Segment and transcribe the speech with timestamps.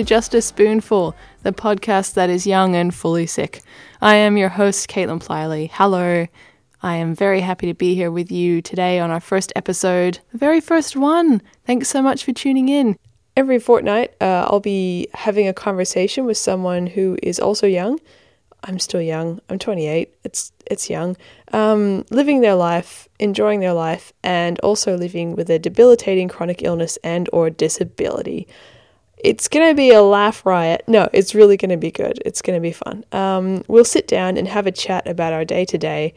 [0.00, 3.60] To Just a Spoonful, the podcast that is young and fully sick.
[4.00, 5.68] I am your host, Caitlin Pliley.
[5.74, 6.26] Hello.
[6.82, 10.38] I am very happy to be here with you today on our first episode, the
[10.38, 11.42] very first one.
[11.66, 12.96] Thanks so much for tuning in.
[13.36, 18.00] Every fortnight, uh, I'll be having a conversation with someone who is also young.
[18.64, 19.38] I'm still young.
[19.50, 20.14] I'm 28.
[20.24, 21.18] It's it's young.
[21.52, 26.96] Um, living their life, enjoying their life, and also living with a debilitating chronic illness
[27.04, 28.48] and or disability.
[29.22, 30.82] It's gonna be a laugh riot.
[30.86, 32.20] No, it's really gonna be good.
[32.24, 33.04] It's gonna be fun.
[33.12, 36.14] Um, we'll sit down and have a chat about our day to day,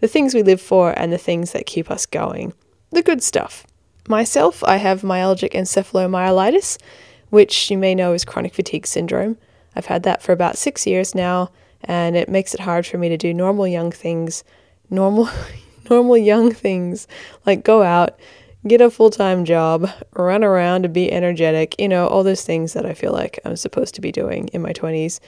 [0.00, 2.52] the things we live for, and the things that keep us going.
[2.90, 3.66] The good stuff.
[4.08, 6.78] Myself, I have myalgic encephalomyelitis,
[7.30, 9.36] which you may know is chronic fatigue syndrome.
[9.74, 11.50] I've had that for about six years now,
[11.82, 14.44] and it makes it hard for me to do normal young things,
[14.90, 15.28] normal,
[15.90, 17.08] normal young things
[17.44, 18.18] like go out,
[18.66, 22.72] get a full time job, run around and be energetic, you know, all those things
[22.72, 25.20] that I feel like I'm supposed to be doing in my 20s.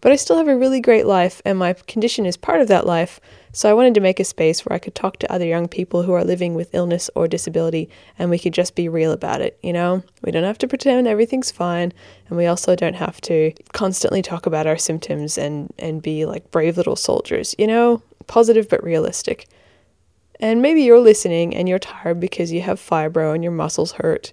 [0.00, 2.86] But I still have a really great life, and my condition is part of that
[2.86, 3.20] life.
[3.52, 6.02] So I wanted to make a space where I could talk to other young people
[6.04, 9.58] who are living with illness or disability, and we could just be real about it,
[9.62, 10.02] you know?
[10.22, 11.92] We don't have to pretend everything's fine,
[12.28, 16.50] and we also don't have to constantly talk about our symptoms and, and be like
[16.50, 18.02] brave little soldiers, you know?
[18.26, 19.48] Positive but realistic.
[20.40, 24.32] And maybe you're listening and you're tired because you have fibro and your muscles hurt,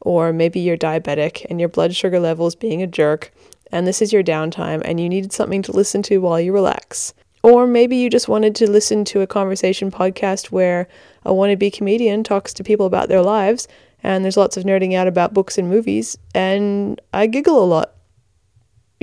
[0.00, 3.32] or maybe you're diabetic and your blood sugar level is being a jerk
[3.72, 7.14] and this is your downtime and you needed something to listen to while you relax.
[7.42, 10.88] Or maybe you just wanted to listen to a conversation podcast where
[11.24, 13.68] a wannabe comedian talks to people about their lives
[14.02, 17.93] and there's lots of nerding out about books and movies, and I giggle a lot.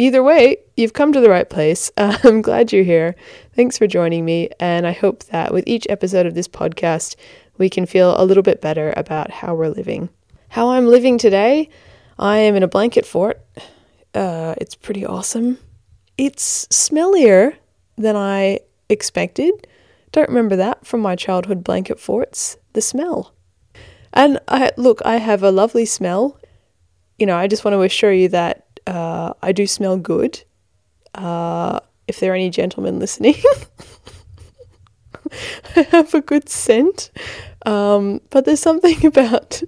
[0.01, 1.91] Either way, you've come to the right place.
[1.97, 3.15] I'm glad you're here.
[3.55, 7.15] Thanks for joining me, and I hope that with each episode of this podcast,
[7.59, 10.09] we can feel a little bit better about how we're living.
[10.49, 11.69] How I'm living today,
[12.17, 13.45] I am in a blanket fort.
[14.15, 15.59] Uh, it's pretty awesome.
[16.17, 17.55] It's smellier
[17.95, 19.67] than I expected.
[20.11, 22.57] Don't remember that from my childhood blanket forts.
[22.73, 23.35] The smell.
[24.13, 26.39] And I look, I have a lovely smell.
[27.19, 30.43] You know, I just want to assure you that uh, I do smell good.
[31.15, 33.35] Uh, if there are any gentlemen listening,
[35.75, 37.11] I have a good scent.
[37.65, 39.61] Um, but there's something about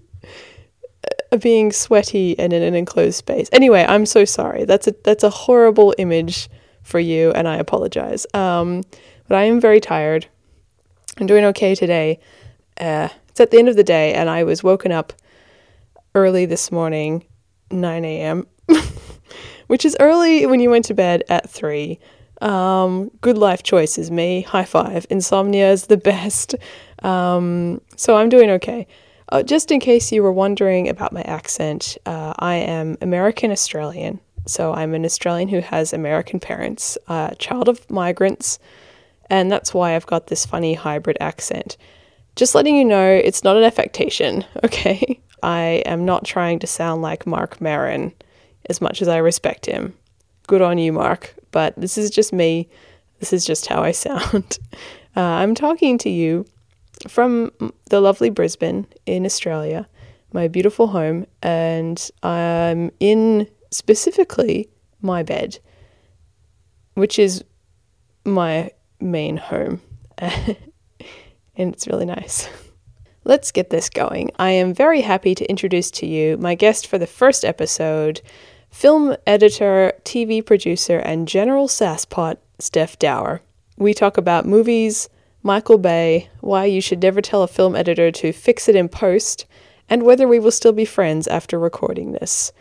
[1.40, 3.50] being sweaty and in an enclosed space.
[3.52, 4.66] Anyway, I'm so sorry.
[4.66, 6.50] That's a that's a horrible image
[6.84, 8.26] for you, and I apologize.
[8.34, 8.84] Um,
[9.28, 10.28] but I am very tired.
[11.20, 12.20] I'm doing okay today.
[12.80, 15.14] Uh, it's at the end of the day, and I was woken up
[16.16, 17.24] early this morning,
[17.74, 18.48] 9 a.m.,
[19.68, 22.00] which is early when you went to bed at 3.
[22.42, 24.42] Um, good life choices, me.
[24.42, 25.06] High five.
[25.10, 26.56] Insomnia is the best.
[27.02, 28.88] Um, so I'm doing okay.
[29.30, 34.20] Uh, just in case you were wondering about my accent, uh, I am American Australian.
[34.46, 38.60] So I'm an Australian who has American parents, uh, child of migrants,
[39.30, 41.78] and that's why I've got this funny hybrid accent.
[42.36, 45.22] Just letting you know, it's not an affectation, okay?
[45.44, 48.14] I am not trying to sound like Marc Maron
[48.70, 49.94] as much as I respect him.
[50.48, 52.70] Good on you, Mark, but this is just me.
[53.20, 54.58] This is just how I sound.
[55.16, 56.44] Uh, I'm talking to you
[57.08, 57.52] from
[57.92, 59.88] the lovely Brisbane in Australia,
[60.32, 64.70] my beautiful home, and I'm in specifically
[65.04, 65.60] my bed,
[66.96, 67.44] which is
[68.26, 69.82] my main home.
[70.18, 70.58] and
[71.56, 72.50] it's really nice.
[73.26, 74.32] Let's get this going.
[74.38, 78.22] I am very happy to introduce to you my guest for the first episode,
[78.70, 83.42] film editor, TV producer, and general sasspot, Steph Dower.
[83.78, 85.08] We talk about movies,
[85.42, 89.46] Michael Bay, why you should never tell a film editor to fix it in post,
[89.90, 92.52] and whether we will still be friends after recording this.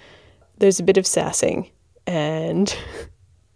[0.59, 1.71] There's a bit of sassing,
[2.07, 2.77] and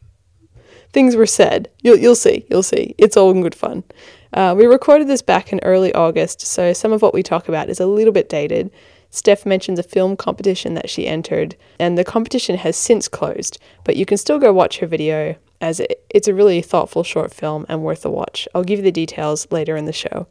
[0.93, 1.71] things were said.
[1.83, 2.97] You'll, you'll see, you'll see.
[2.99, 3.85] It's all in good fun.
[4.33, 7.69] Uh, we recorded this back in early August, so some of what we talk about
[7.69, 8.71] is a little bit dated.
[9.11, 13.97] Steph mentions a film competition that she entered, and the competition has since closed, but
[13.97, 17.65] you can still go watch her video as it, it's a really thoughtful short film
[17.69, 18.47] and worth a watch.
[18.55, 20.27] I'll give you the details later in the show.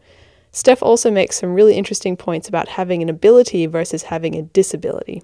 [0.51, 5.23] Steph also makes some really interesting points about having an ability versus having a disability.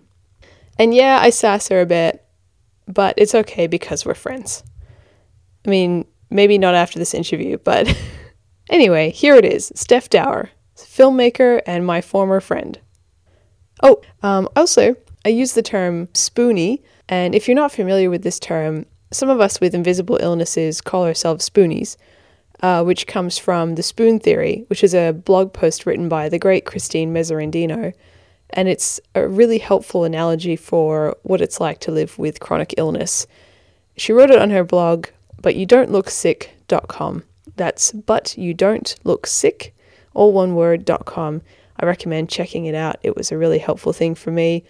[0.77, 2.25] And yeah, I sass her a bit,
[2.87, 4.63] but it's okay because we're friends.
[5.65, 7.95] I mean, maybe not after this interview, but
[8.71, 12.79] anyway, here it is Steph Dower, filmmaker and my former friend.
[13.83, 14.95] Oh, um, also,
[15.25, 19.41] I use the term spoonie, and if you're not familiar with this term, some of
[19.41, 21.97] us with invisible illnesses call ourselves spoonies,
[22.61, 26.39] uh, which comes from the spoon theory, which is a blog post written by the
[26.39, 27.93] great Christine Miserandino.
[28.53, 33.25] and it's a really helpful analogy for what it's like to live with chronic illness.
[33.95, 35.07] She wrote it on her blog,
[35.41, 37.23] but you don't look sick.com.
[37.61, 39.75] That's but you don't look sick,
[40.15, 41.43] all one word.com.
[41.79, 42.95] I recommend checking it out.
[43.03, 44.65] It was a really helpful thing for me.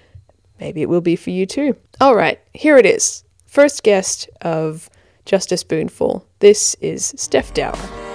[0.59, 1.77] Maybe it will be for you too.
[2.01, 3.23] All right, here it is.
[3.45, 4.89] First guest of
[5.23, 6.27] Just a Spoonful.
[6.39, 8.10] This is Steph Dower.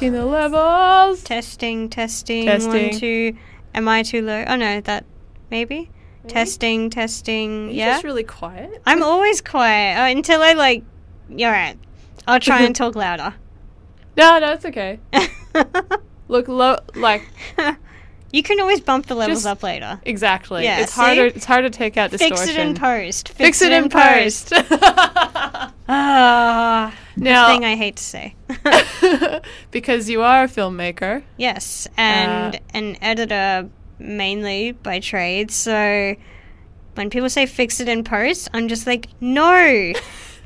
[0.00, 1.22] Checking the levels.
[1.22, 2.90] Testing, testing, Testing.
[2.90, 3.36] one, two.
[3.74, 4.44] Am I too low?
[4.46, 5.04] Oh no, that
[5.50, 5.90] maybe.
[6.26, 7.70] Testing, testing.
[7.70, 7.92] yeah.
[7.92, 8.80] Just really quiet.
[8.86, 10.84] I'm always quiet uh, until I like.
[11.28, 11.76] You're right.
[12.26, 13.34] I'll try and talk louder.
[14.16, 15.00] No, no, it's okay.
[16.28, 17.28] Look low, like
[18.32, 20.00] you can always bump the levels Just up later.
[20.04, 20.64] exactly.
[20.64, 21.26] Yeah, it's harder.
[21.26, 22.36] It's hard to take out distortion.
[22.36, 23.28] Fix it in post.
[23.30, 24.52] Fix it in post.
[25.92, 28.34] Ah, now, thing I hate to say.
[29.72, 31.22] because you are a filmmaker.
[31.36, 33.68] yes, and Uh, an editor
[33.98, 35.50] mainly by trade.
[35.50, 36.14] So
[36.94, 39.92] when people say fix it in post, I'm just like, no,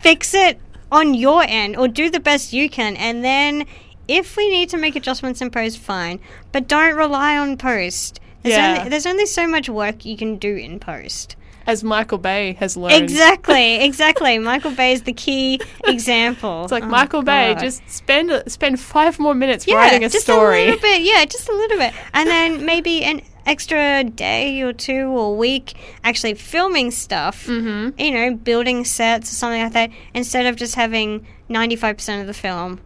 [0.01, 0.59] fix it
[0.91, 3.67] on your end or do the best you can, and then
[4.09, 6.21] if we need to make adjustments in post, fine,
[6.53, 8.21] but don't rely on post.
[8.43, 8.77] There's, Yeah.
[8.79, 11.37] only, there's only so much work you can do in post.
[11.67, 13.03] As Michael Bay has learned.
[13.03, 14.39] Exactly, exactly.
[14.39, 16.65] Michael Bay is the key example.
[16.65, 17.55] It's like Oh, Michael Bay.
[17.55, 17.61] God.
[17.61, 20.63] Just spend spend five more minutes yeah, writing a just story.
[20.63, 21.01] a little bit.
[21.11, 25.73] Yeah, just a little bit, and then maybe an extra day or two or week
[26.03, 27.47] actually filming stuff.
[27.47, 27.99] Mm-hmm.
[27.99, 32.21] You know, building sets or something like that, instead of just having ninety five percent
[32.21, 32.79] of the film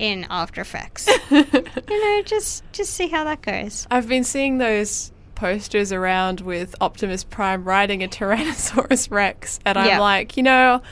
[0.00, 1.06] in After Effects.
[1.30, 1.44] you
[1.88, 3.86] know, just just see how that goes.
[3.90, 9.86] I've been seeing those posters around with Optimus Prime riding a Tyrannosaurus Rex, and I'm
[9.86, 10.00] Yeah.
[10.00, 10.82] like, you know,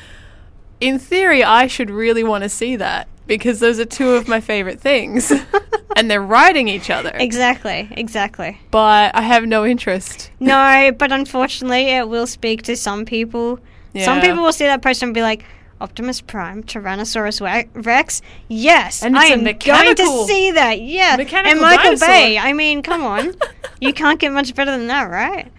[0.81, 4.41] in theory, I should really want to see that because those are two of my
[4.41, 5.33] favorite things,
[5.97, 7.13] and they're riding each other.
[7.15, 8.59] Exactly, exactly.
[8.71, 10.31] But I have no interest.
[10.41, 13.59] No, but unfortunately, it will speak to some people.
[13.93, 14.05] Yeah.
[14.05, 15.45] Some people will see that poster and be like,
[15.81, 17.41] Optimus Prime, Tyrannosaurus
[17.75, 18.23] Rex.
[18.49, 20.81] Yes, And it's I a am going to see that.
[20.81, 22.09] Yeah, mechanical and Michael dinosaur.
[22.09, 22.38] Bay.
[22.38, 23.35] I mean, come on,
[23.81, 25.50] you can't get much better than that, right?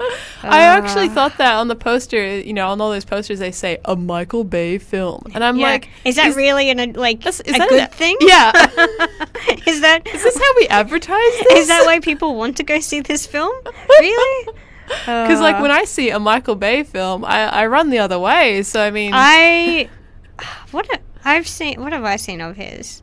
[0.43, 3.51] I actually Uh, thought that on the poster, you know, on all those posters, they
[3.51, 5.67] say a Michael Bay film, and I'm yeah.
[5.67, 8.17] like, is that really an, a, like is a that good an- thing?
[8.21, 8.51] Yeah.
[9.67, 11.17] is that Is this how we advertise
[11.49, 11.59] this?
[11.59, 13.53] is that why people want to go see this film?
[13.87, 14.53] Really?
[14.87, 18.63] Because like when I see a Michael Bay film, I, I run the other way.
[18.63, 19.87] So I mean, I
[20.71, 21.79] what a, I've seen.
[21.81, 23.01] What have I seen of his?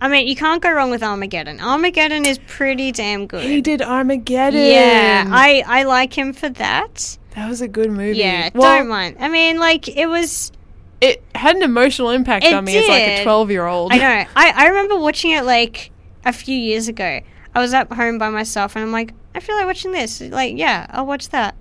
[0.00, 1.60] I mean, you can't go wrong with Armageddon.
[1.60, 3.44] Armageddon is pretty damn good.
[3.44, 4.60] he did Armageddon.
[4.60, 7.16] yeah, I I like him for that.
[7.34, 8.18] that was a good movie.
[8.18, 9.16] Yeah, Well, don't mind.
[9.20, 10.52] I mean, like it was.
[11.00, 13.92] It had an emotional impact on me as like a twelve year old.
[13.92, 14.30] I know.
[14.36, 15.90] I I remember watching it like
[16.24, 17.20] a few years ago.
[17.54, 20.20] I was at home by myself, and I'm like, I feel like watching this.
[20.20, 21.54] Like, yeah, I'll watch that,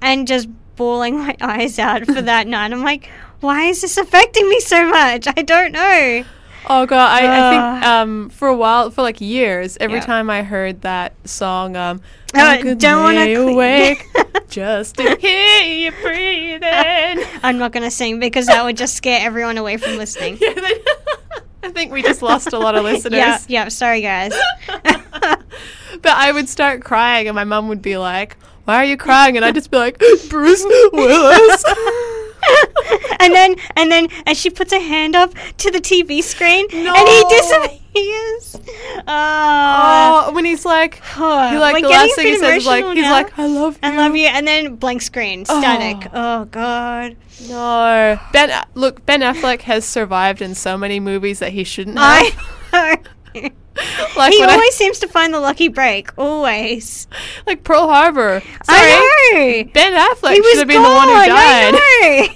[0.00, 2.72] and just bawling my eyes out for that night.
[2.72, 5.26] I'm like, why is this affecting me so much?
[5.36, 6.24] I don't know.
[6.68, 10.04] Oh god, I, I think um for a while, for like years, every Yeah.
[10.06, 12.00] time I heard that song, um,
[12.34, 14.04] Oh, I could don't want to cle- awake
[14.48, 17.24] just to hear you breathing.
[17.42, 20.38] I'm not gonna sing because that would just scare everyone away from listening.
[20.40, 20.82] Yeah, they-
[21.62, 23.18] I think we just lost a lot of listeners.
[23.18, 23.68] Yeah, yeah.
[23.68, 24.32] Sorry, guys.
[26.02, 29.36] But I would start crying, and my mum would be like, "Why are you crying?"
[29.36, 31.64] And I'd just be like, "Bruce Willis."
[33.20, 37.08] and then, and then, and she puts her hand up to the TV screen, and
[37.08, 37.80] he disappears.
[39.08, 42.84] Oh, oh, when he's like, oh, he like the last thing he says is like,
[42.94, 43.10] he's now.
[43.10, 45.60] like, "I love you." I love you, and then blank screen, oh.
[45.60, 46.10] static.
[46.12, 47.16] Oh, God.
[47.48, 48.64] No, Ben.
[48.74, 53.06] Look, Ben Affleck has survived in so many movies that he shouldn't have.
[54.16, 56.10] Like he when I- always seems to find the lucky break.
[56.18, 57.06] Always.
[57.46, 58.40] like Pearl Harbor.
[58.64, 59.70] Sorry, I know.
[59.74, 61.06] Ben Affleck he should have been gone.
[61.06, 61.74] the one who died.
[61.76, 62.30] I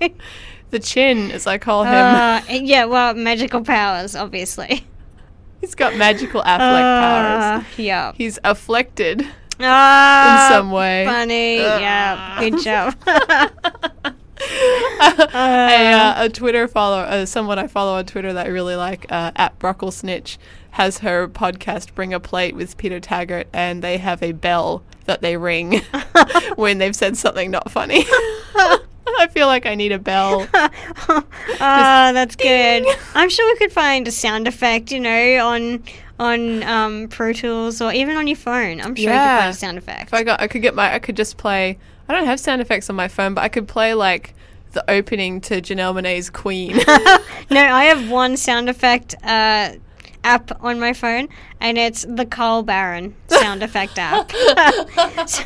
[0.00, 0.08] know.
[0.70, 1.92] The chin, as I call him.
[1.92, 4.86] Uh, yeah, well, magical powers, obviously.
[5.60, 7.62] He's got magical Affleck powers.
[7.62, 8.12] Uh, yeah.
[8.16, 9.22] He's afflicted
[9.60, 11.04] Ah, in some way.
[11.04, 11.56] Funny.
[11.58, 12.38] Yeah.
[12.40, 12.94] Good job.
[15.00, 19.06] A, uh, a Twitter follower, uh, someone I follow on Twitter that I really like,
[19.10, 20.38] uh, at Brocklesnitch,
[20.72, 25.20] has her podcast Bring a Plate with Peter Taggart, and they have a bell that
[25.20, 25.80] they ring
[26.56, 28.04] when they've said something not funny.
[29.18, 30.46] I feel like I need a bell.
[31.64, 32.84] Ah, that's good.
[33.14, 35.82] I'm sure we could find a sound effect, you know, on
[36.18, 38.80] on um, Pro Tools or even on your phone.
[38.80, 39.36] I'm sure you Yeah.
[39.36, 40.02] could find a sound effect.
[40.08, 41.78] If I got, I could get my, I could just play.
[42.08, 44.34] I don't have sound effects on my phone, but I could play like
[44.72, 46.78] the opening to Janelle Monae's Queen.
[47.50, 49.72] No, I have one sound effect uh,
[50.24, 51.28] app on my phone,
[51.60, 54.30] and it's the Carl Barron sound effect app.
[55.28, 55.42] so,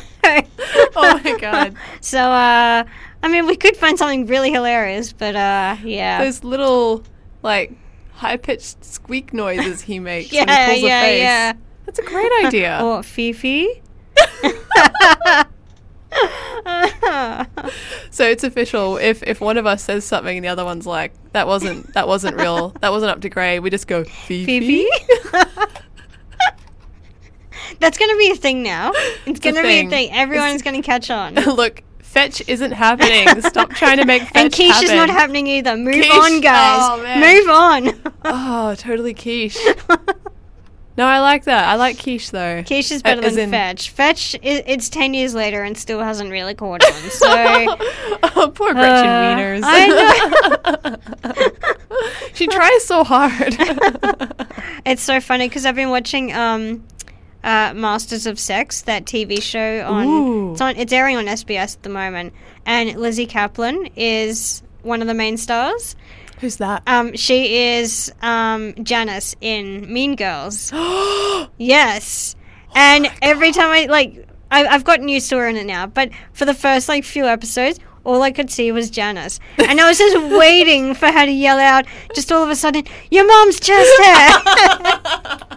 [0.95, 1.75] oh my god!
[1.99, 2.85] so uh,
[3.23, 6.23] I mean, we could find something really hilarious, but uh, yeah.
[6.23, 7.03] Those little
[7.43, 7.73] like
[8.13, 11.21] high pitched squeak noises he makes when he pulls yeah, a face.
[11.21, 11.53] yeah.
[11.85, 12.79] That's a great idea.
[12.81, 13.81] Or Fifi.
[18.11, 18.97] So it's official.
[18.97, 22.07] If if one of us says something and the other one's like, "That wasn't that
[22.07, 22.73] wasn't real.
[22.81, 24.45] That wasn't up to grade," we just go Fifi.
[24.59, 24.87] Fifi.
[27.79, 28.91] That's gonna be a thing now.
[29.25, 30.11] It's a gonna be a thing.
[30.11, 31.35] Everyone's gonna catch on.
[31.45, 33.27] Look, fetch isn't happening.
[33.41, 35.75] Stop trying to make fetch And quiche is not happening either.
[35.77, 36.11] Move Quiche?
[36.11, 36.81] on, guys.
[36.81, 37.19] Oh.
[37.19, 38.13] Move on.
[38.25, 39.57] Oh, totally quiche.
[40.97, 41.67] No, I like that.
[41.67, 42.63] I like quiche though.
[42.63, 43.91] Quiche is better than Fetch.
[43.91, 46.91] Fetch, it's 10 years later and still hasn't really caught on.
[47.11, 47.27] So,
[48.35, 49.61] oh, poor Gretchen Uh, Wieners.
[49.63, 50.97] I
[52.33, 53.55] she tries so hard.
[54.85, 56.83] it's so funny because I've been watching um,
[57.43, 60.07] uh, Masters of Sex, that TV show on.
[60.07, 60.51] Ooh.
[60.53, 60.75] It's on.
[60.77, 62.33] It's airing on SBS at the moment,
[62.65, 65.95] and Lizzy Caplan is one of the main stars.
[66.39, 66.83] Who's that?
[66.85, 70.71] Um, she is um, Janice in Mean Girls.
[71.57, 72.35] yes,
[72.75, 75.87] and every time I like, I, I've gotten used to her in it now.
[75.87, 79.87] But for the first like few episodes, all I could see was Janice, and I
[79.87, 81.85] was just waiting for her to yell out.
[82.13, 85.39] Just all of a sudden, your mom's chest hair.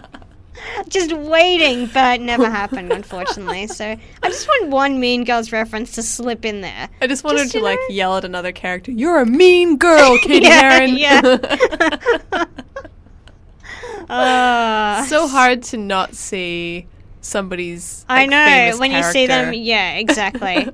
[0.89, 3.67] just waiting, but never happened, unfortunately.
[3.67, 6.89] So I just want one Mean Girls reference to slip in there.
[7.01, 8.91] I just wanted Just, to you like yell at another character.
[8.91, 10.97] You're a mean girl, Cady Yeah, Heron.
[10.97, 12.47] yeah.
[14.09, 16.87] Uh, so hard to not see
[17.21, 18.05] somebody's.
[18.09, 19.53] I know when you see them.
[19.53, 20.67] Yeah, exactly.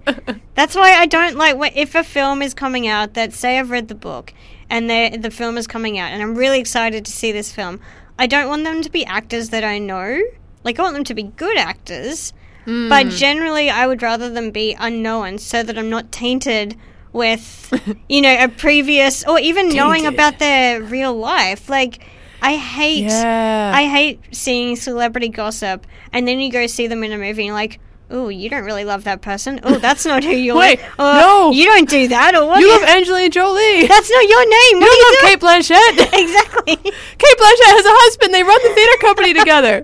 [0.56, 3.70] That's why I don't like when, if a film is coming out that say I've
[3.70, 4.34] read the book
[4.70, 7.80] and the the film is coming out and I'm really excited to see this film.
[8.20, 10.22] I don't want them to be actors that I know.
[10.64, 12.34] Like I want them to be good actors,
[12.66, 12.90] Hmm.
[12.90, 16.76] but generally I would rather them be unknown so that I'm not tainted
[17.14, 17.72] with
[18.10, 21.70] you know a previous or even knowing about their real life.
[21.70, 22.04] Like
[22.42, 23.72] I hate yeah.
[23.74, 27.48] I hate seeing celebrity gossip, and then you go see them in a movie, and
[27.48, 29.60] you're like, "Oh, you don't really love that person.
[29.64, 30.56] Oh, that's not who you're.
[30.56, 31.52] Wait, or, no.
[31.52, 32.36] you don't do that.
[32.36, 32.60] Or what?
[32.60, 33.88] you love Angelina Jolie.
[33.88, 34.76] that's not your name.
[34.76, 36.14] you What are you love Cate Blanchett.
[36.14, 36.76] exactly.
[36.78, 38.34] Cate Blanchett has a husband.
[38.34, 39.84] They run the theater company together.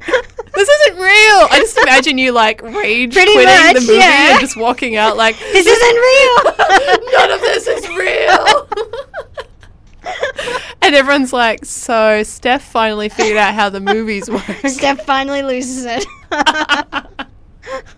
[0.56, 1.48] This isn't real.
[1.50, 4.32] I just imagine you like rage Pretty quitting the much, movie yeah.
[4.32, 6.36] and just walking out like this isn't real.
[7.12, 8.70] None of this is real.
[10.82, 14.44] and everyone's like, so Steph finally figured out how the movies work.
[14.68, 16.06] Steph finally loses it.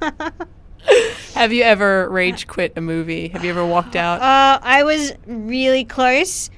[1.33, 3.27] Have you ever rage quit a movie?
[3.29, 4.21] Have you ever walked out?
[4.21, 6.49] Uh, I was really close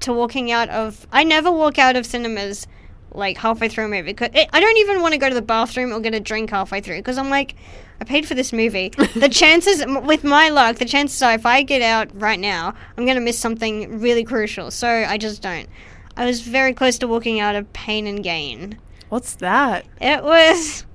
[0.00, 1.06] to walking out of.
[1.12, 2.66] I never walk out of cinemas
[3.12, 4.12] like halfway through a movie.
[4.14, 6.50] 'Cause it, I don't even want to go to the bathroom or get a drink
[6.50, 7.54] halfway through because I'm like,
[8.00, 8.90] I paid for this movie.
[9.16, 12.74] the chances, m- with my luck, the chances are if I get out right now,
[12.96, 14.70] I'm gonna miss something really crucial.
[14.70, 15.68] So I just don't.
[16.16, 18.78] I was very close to walking out of Pain and Gain.
[19.10, 19.84] What's that?
[20.00, 20.85] It was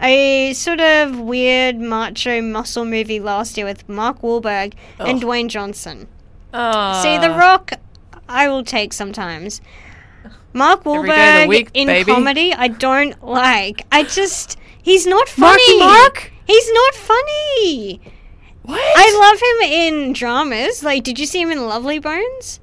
[0.00, 6.08] a sort of weird macho muscle movie last year with Mark Wahlberg and Dwayne Johnson.
[6.52, 7.72] Uh, See, The Rock,
[8.28, 9.60] I will take sometimes.
[10.52, 12.12] Mark Every day of the Wahlberg week, in baby.
[12.12, 13.86] comedy, I don't like.
[13.90, 15.78] I just, he's not Marky funny.
[15.80, 16.32] Mark?
[16.46, 18.00] He's not funny.
[18.62, 18.80] What?
[18.80, 20.82] I love him in dramas.
[20.82, 22.60] Like, did you see him in Lovely Bones?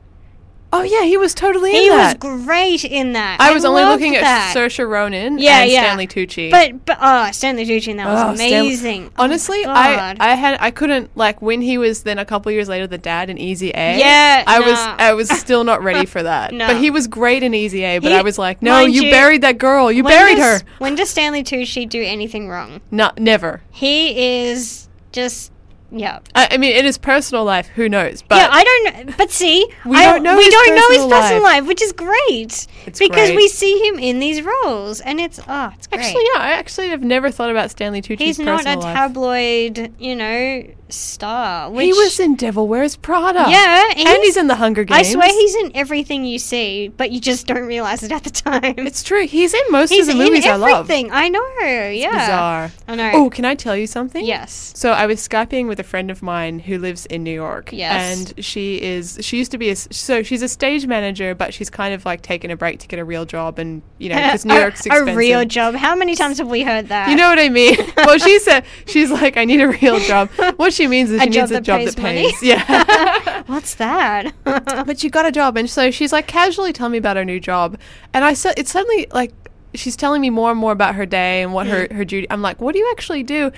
[0.71, 3.39] Oh yeah, he was totally in He was great in that.
[3.41, 4.55] I was only loved looking that.
[4.55, 5.81] at Saoirse Ronan Yeah, and yeah.
[5.83, 6.51] Stanley Tucci.
[6.51, 9.05] But but oh, Stanley Tucci, in that was Oh, Stan- amazing.
[9.17, 10.17] Oh, Honestly, I God.
[10.19, 13.29] I had I couldn't like when he was then a couple years later the dad
[13.29, 13.97] in Easy A.
[13.99, 14.95] Yeah, I was nah.
[14.99, 16.53] I was still not ready for that.
[16.53, 16.67] No.
[16.67, 17.99] But he was great in Easy A.
[17.99, 19.91] But He- I was like, no, mind you, you, buried that girl.
[19.91, 20.67] You When buried does- her.
[20.77, 22.81] When does Stanley Tucci do anything wrong?
[22.91, 23.61] Not never.
[23.71, 25.51] He is just
[25.91, 26.19] yeah.
[26.35, 28.21] I, I mean, in his personal life, who knows?
[28.21, 29.17] But yeah, I don't.
[29.17, 31.53] But see, We I, don't know we his don't know his personal personal life.
[31.61, 33.35] life, which is great It's because great.
[33.35, 36.01] we see him in these roles, and it's oh, it's great.
[36.01, 38.95] actually, yeah, I actually have never thought about Stanley Tucci's He's not a personal life.
[38.95, 41.69] tabloid, you know, star.
[41.71, 43.45] Which, he was in Devil Wears Prada.
[43.49, 44.99] Yeah, and he's in the Hunger Games.
[44.99, 48.29] I swear he's in everything you see, but you just don't realize it at the
[48.29, 48.75] time.
[48.77, 49.25] It's true.
[49.27, 50.85] He's in most he's of the movies I love.
[50.89, 51.09] everything.
[51.11, 51.45] I know.
[51.61, 52.11] Yeah.
[52.11, 52.71] Bizarre.
[52.87, 53.11] I know.
[53.13, 54.25] Oh, can I tell you something?
[54.25, 54.73] yes.
[54.75, 57.69] So I was skyping with a friend of mine who lives in New York.
[57.71, 58.29] Yes.
[58.37, 61.69] And she is she used to be a, so she's a stage manager, but she's
[61.69, 64.45] kind of like taken a break to get a real job, and you know because
[64.45, 65.75] New A- York's a, real job.
[65.75, 67.09] How many times have we heard that?
[67.09, 67.77] You know what I mean?
[67.97, 70.29] well, she said she's like, I need a real job.
[70.57, 72.31] What she means is A she needs a that job pays that money?
[72.31, 72.43] pays.
[72.43, 73.43] Yeah.
[73.47, 74.33] What's that?
[74.43, 77.39] but she got a job, and so she's like casually telling me about her new
[77.39, 77.77] job,
[78.13, 79.31] and I said it's suddenly like
[79.75, 81.95] she's telling me more and more about her day and what her Hmm.
[81.95, 82.27] her duty.
[82.29, 83.51] I'm like, what do you actually do?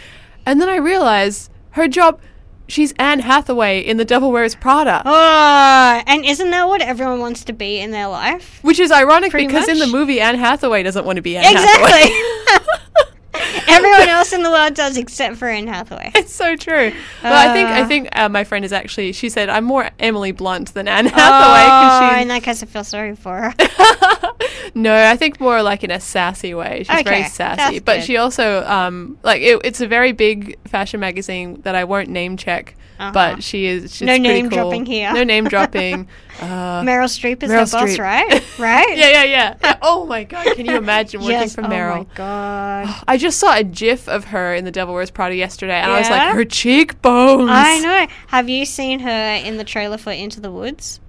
[0.46, 2.20] And then I realize her job.
[2.68, 7.44] She's Anne Hathaway in The Devil Wears Prada, oh, and isn't that what everyone wants
[7.46, 8.60] to be in their life?
[8.62, 11.44] which is ironic Pretty because in the movie Anne Hathaway doesn't want to be Anne
[11.54, 11.90] Hathaway.
[12.06, 12.72] Exactly.
[13.68, 16.12] Everyone else in the world does except for Anne Hathaway.
[16.16, 16.92] It's so true.
[17.24, 17.88] Well, I think I Uh.
[17.88, 19.12] think uh, my friend is actually.
[19.14, 21.22] She said I'm more Emily Blunt than Anne Hathaway.
[21.24, 23.54] Oh, Hathaway in that case, I feel sorry for her.
[24.76, 26.84] no, I think more like in a sassy way.
[26.84, 28.04] She's very sassy, but good.
[28.06, 32.38] she also um like it, it's a very big fashion magazine that I won't name
[32.38, 32.76] check.
[33.02, 33.12] Uh-huh.
[33.14, 33.96] But she is.
[33.96, 34.60] She's No name cool.
[34.60, 35.12] dropping here.
[35.12, 36.08] No name dropping.
[36.40, 38.44] Uh, Meryl Streep is Meryl her boss, right?
[38.60, 38.96] Right?
[38.96, 39.78] yeah, yeah, yeah, yeah.
[39.82, 40.56] Oh my god!
[40.56, 41.56] Can you imagine working yes.
[41.56, 41.94] for Meryl?
[41.94, 43.04] Oh my god.
[43.08, 46.00] I just saw a GIF of her in The Devil Wears Prada yesterday, and I
[46.00, 47.50] was like, her cheekbones.
[47.52, 48.08] I know.
[48.28, 51.00] Have you seen her in the trailer for Into the Woods?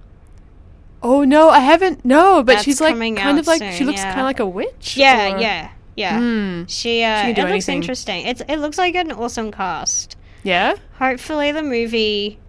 [1.03, 2.03] Oh no, I haven't.
[2.03, 4.09] No, but That's she's like kind of like she looks yeah.
[4.09, 4.97] kind of like a witch.
[4.97, 6.17] Yeah, or- yeah, yeah.
[6.17, 6.63] Hmm.
[6.65, 7.75] She uh, She it looks anything.
[7.75, 8.25] interesting.
[8.25, 10.15] It's it looks like an awesome cast.
[10.43, 10.75] Yeah.
[10.99, 12.39] Hopefully, the movie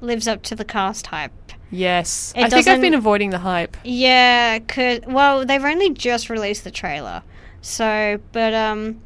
[0.00, 1.32] lives up to the cast hype.
[1.70, 2.32] Yes.
[2.36, 3.76] It I think I've been avoiding the hype.
[3.84, 7.22] Yeah, cause well, they've only just released the trailer,
[7.60, 9.00] so but um,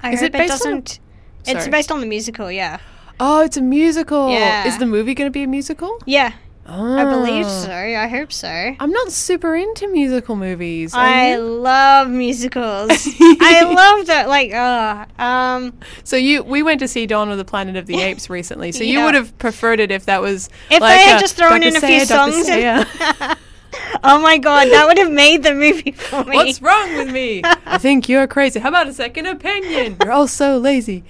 [0.00, 1.00] I Is hope it on doesn't.
[1.46, 2.78] It's based on the musical, yeah.
[3.20, 4.30] Oh, it's a musical.
[4.30, 4.66] Yeah.
[4.66, 5.96] Is the movie going to be a musical?
[6.06, 6.32] Yeah,
[6.68, 7.64] I believe Ah.
[7.64, 7.72] so.
[7.72, 8.48] I hope so.
[8.48, 10.92] I'm not super into musical movies.
[10.94, 11.38] I you?
[11.38, 12.90] love musicals.
[13.20, 14.28] I love that.
[14.28, 15.72] Like, uh, um,
[16.04, 18.72] so you we went to see Dawn of the Planet of the Apes recently.
[18.72, 21.36] So you would have preferred it if that was If like, they had uh, just
[21.36, 21.68] thrown Dr.
[21.68, 22.06] in a few Dr.
[22.06, 23.36] songs Zaius.
[24.04, 26.36] oh my god, that would have made the movie for me.
[26.36, 27.42] What's wrong with me?
[27.44, 28.58] I think you're crazy.
[28.60, 29.98] How about a second opinion?
[30.02, 31.04] You're all so lazy.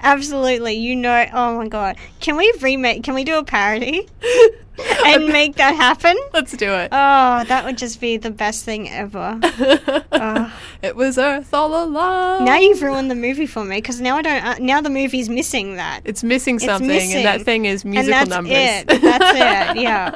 [0.00, 1.26] Absolutely, you know.
[1.32, 3.02] Oh my god, can we remake?
[3.02, 4.08] Can we do a parody
[5.06, 6.16] and make that happen?
[6.32, 6.88] Let's do it.
[6.92, 9.40] Oh, that would just be the best thing ever.
[10.16, 10.52] Oh.
[10.80, 12.44] it was Earth all along.
[12.44, 14.44] Now you've ruined the movie for me because now I don't.
[14.44, 16.00] Uh, now the movie's missing that.
[16.04, 18.52] It's missing something, and that thing is and musical that's numbers.
[18.56, 18.86] it.
[19.02, 19.76] That's it.
[19.82, 20.14] Yeah.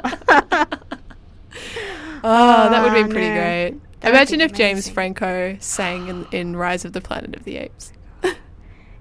[2.23, 3.35] oh, that would be Oh, pretty no.
[3.35, 3.75] great.
[4.01, 4.89] That Imagine if James.
[4.89, 7.91] Franco sang in, in Rise of the Planet of the Apes.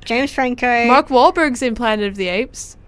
[0.09, 2.79] James Franco Mark Wahlberg's in Planet of the Apes,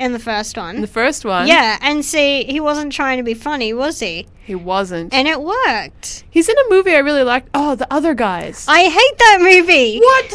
[0.00, 0.74] in the first one.
[0.74, 1.46] in the first one.
[1.46, 4.26] yeah, and see, he wasn't trying to be funny, was he?
[4.44, 5.14] He wasn't.
[5.14, 6.24] And it worked.
[6.28, 7.48] He's in a movie I really liked.
[7.54, 8.66] Oh, The Other Guys.
[8.68, 10.00] I hate that movie.
[10.00, 10.34] What?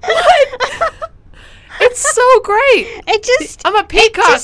[0.04, 1.10] what?
[1.80, 2.86] it's so great.
[3.08, 3.60] It just.
[3.66, 4.40] I'm a peacock.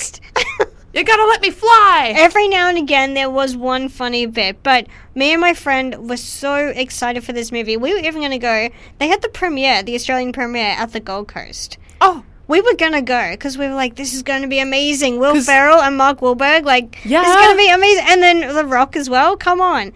[0.95, 2.13] You gotta let me fly.
[2.17, 6.17] Every now and again, there was one funny bit, but me and my friend were
[6.17, 7.77] so excited for this movie.
[7.77, 8.69] We were even to go.
[9.01, 11.79] They had the premiere, the Australian premiere, at the Gold Coast.
[12.01, 15.41] Oh, We were gonna go because we were like, "This is to be amazing." Will
[15.43, 18.05] Ferrell and Mark Wahlberg, like, this is to be amazing.
[18.07, 19.37] And then The Rock as well.
[19.37, 19.93] Come on.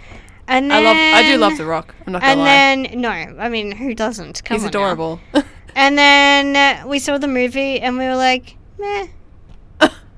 [0.48, 0.96] And I love.
[0.96, 1.94] I do love The Rock.
[2.06, 2.46] I'm not gonna And lie.
[2.46, 4.42] then no, I mean, who doesn't?
[4.44, 5.20] Come He's adorable.
[5.76, 9.06] And then uh, we saw the movie, and we were like, meh.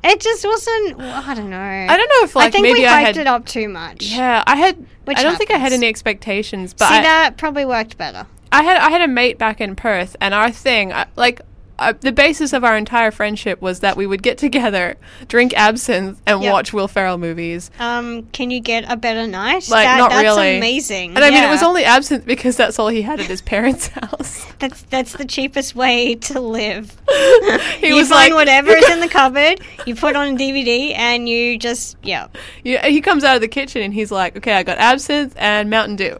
[0.02, 0.96] It just wasn't.
[0.98, 1.58] well, I don't know.
[1.58, 3.16] I don't know if like I think maybe we hyped I had.
[3.18, 4.06] it up too much.
[4.06, 4.86] Yeah, I had.
[5.04, 8.26] Which I don't think I had any expectations, but See, I, that probably worked better.
[8.52, 11.40] I had I had a mate back in Perth, and our thing, I- like,
[11.81, 14.97] uh, the basis of our entire friendship was that we would get together,
[15.29, 16.53] drink absinthe, and Yep.
[16.53, 17.71] watch Will Ferrell movies.
[17.81, 19.69] Um, can you get a better night?
[19.69, 20.59] Like, That- not that's really.
[20.59, 21.16] amazing.
[21.16, 23.87] And I mean, it was only absinthe because that's all he had at his parents'
[24.01, 24.47] house.
[24.61, 26.97] That's that's the cheapest way to live.
[27.81, 30.95] he you was find like, whatever is in the cupboard, you put on a DVD,
[30.95, 32.29] and you just yeah.
[32.62, 35.71] Yeah, he comes out of the kitchen and he's like, "Okay, I got absinthe and
[35.71, 36.16] Mountain Dew."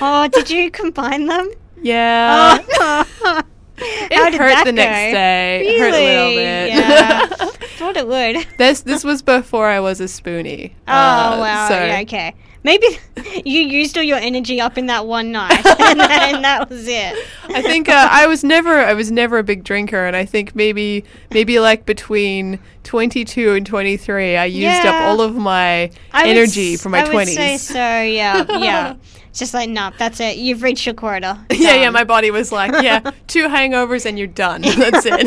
[0.00, 1.50] oh, did you combine them?
[1.82, 3.42] yeah, Oh.
[3.82, 5.12] It hurt that the next go?
[5.14, 5.66] day.
[5.66, 6.68] It hurt a little bit.
[6.70, 7.26] Yeah.
[7.78, 8.46] Thought it would.
[8.58, 10.72] this this was before I was a spoonie.
[10.86, 11.68] Oh Uh, wow.
[11.68, 12.34] so- yeah, okay.
[12.62, 12.86] Maybe
[13.46, 17.16] you used all your energy up in that one night, and, then that was it.
[17.48, 20.54] I think uh, I was never I was never a big drinker, and I think
[20.54, 24.90] maybe maybe like between 22 and 23, I used Yeah.
[24.90, 27.58] up all of my I energy s- for my I would say 20s.
[27.60, 27.74] so.
[28.02, 28.96] Yeah, yeah.
[29.30, 30.36] It's just like, nah, that's it.
[30.38, 31.38] You've reached your quota.
[31.50, 34.62] Yeah, yeah, my body was like, yeah, two hangovers and you're done.
[34.82, 35.26] That's it.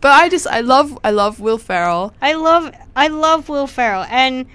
[0.00, 2.14] but I just I love I love Will Ferrell.
[2.20, 4.46] I love I love Will Ferrell and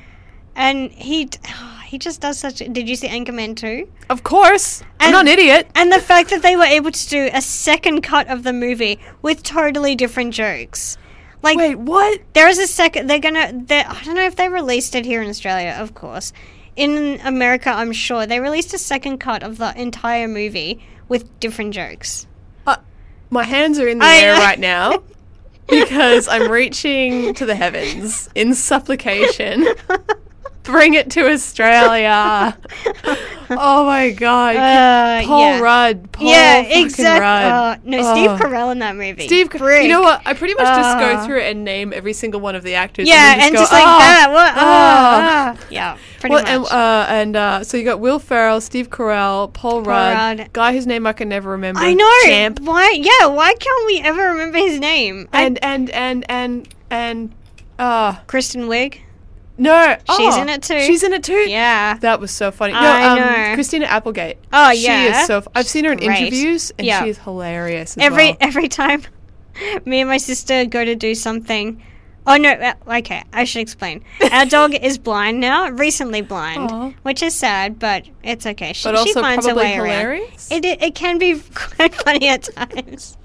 [0.56, 1.30] and he
[1.86, 2.58] he just does such.
[2.58, 3.88] Did you see Anchorman too?
[4.10, 4.82] Of course.
[5.00, 5.70] I'm And- not an idiot.
[5.76, 9.00] And the fact that they were able to do a second cut of the movie
[9.22, 10.98] with totally different jokes.
[11.42, 12.22] Like Wait, what?
[12.34, 15.22] there is a second they're gonna they I don't know if they released it here
[15.22, 16.34] in Australia, of course.
[16.76, 21.74] In America, I'm sure they released a second cut of the entire movie with different
[21.74, 22.28] jokes.
[22.68, 22.78] Uh,
[23.30, 25.02] my hands are in the I air right now
[25.68, 29.68] because I'm reaching to the heavens in supplication.
[30.66, 32.58] Bring it to Australia.
[33.48, 34.56] Oh my god.
[34.56, 35.60] Uh, Paul yeah.
[35.60, 36.12] Rudd.
[36.12, 37.22] Paul yeah, exactly.
[37.22, 37.86] Rudd.
[37.86, 38.38] no, Steve Oh.
[38.38, 39.28] Carell in that movie.
[39.28, 39.84] Steve, Brick.
[39.84, 40.24] you know what?
[40.26, 41.26] I pretty much just go Uh.
[41.28, 43.08] through and name every single one of the actors.
[43.08, 44.30] Yeah, and, then and just, just, like "Oh, that.
[44.32, 44.54] What?
[44.56, 45.58] oh." ah.
[45.70, 46.52] Yeah, pretty Well, much.
[46.52, 50.50] and uh, and uh, so you got Will Ferrell, Steve Carell, Paul, Rudd, Rudd.
[50.54, 51.82] guy whose name I can never remember.
[51.82, 52.12] I know.
[52.24, 52.98] Champ, Why?
[52.98, 53.28] Yeah.
[53.28, 55.30] Why can't we ever remember his name?
[55.32, 57.36] I- and and and and and
[57.78, 59.02] uh Kristen Wiig.
[59.58, 60.80] No, She's oh, in it too.
[60.82, 61.34] She's in it too.
[61.50, 61.98] Yeah.
[62.00, 62.74] That was so funny.
[62.74, 63.54] No, I um, know.
[63.56, 64.38] Christina Applegate.
[64.52, 65.22] Oh, She yeah.
[65.22, 65.38] is so.
[65.38, 66.20] F- I've seen her in Great.
[66.22, 67.04] interviews, and Yeah.
[67.04, 67.96] she is hilarious.
[67.98, 68.38] Every well.
[68.42, 69.04] every time
[69.86, 71.82] me and my sister go to do something.
[72.28, 72.50] Oh no!
[72.50, 74.04] uh, Okay, I should explain.
[74.32, 76.92] Our dog is blind now, recently blind, Aw.
[77.04, 78.74] which is sad, but it's okay.
[78.74, 80.52] She, but she also finds a probably way hilarious.
[80.52, 83.16] It, it it can be quite funny at times.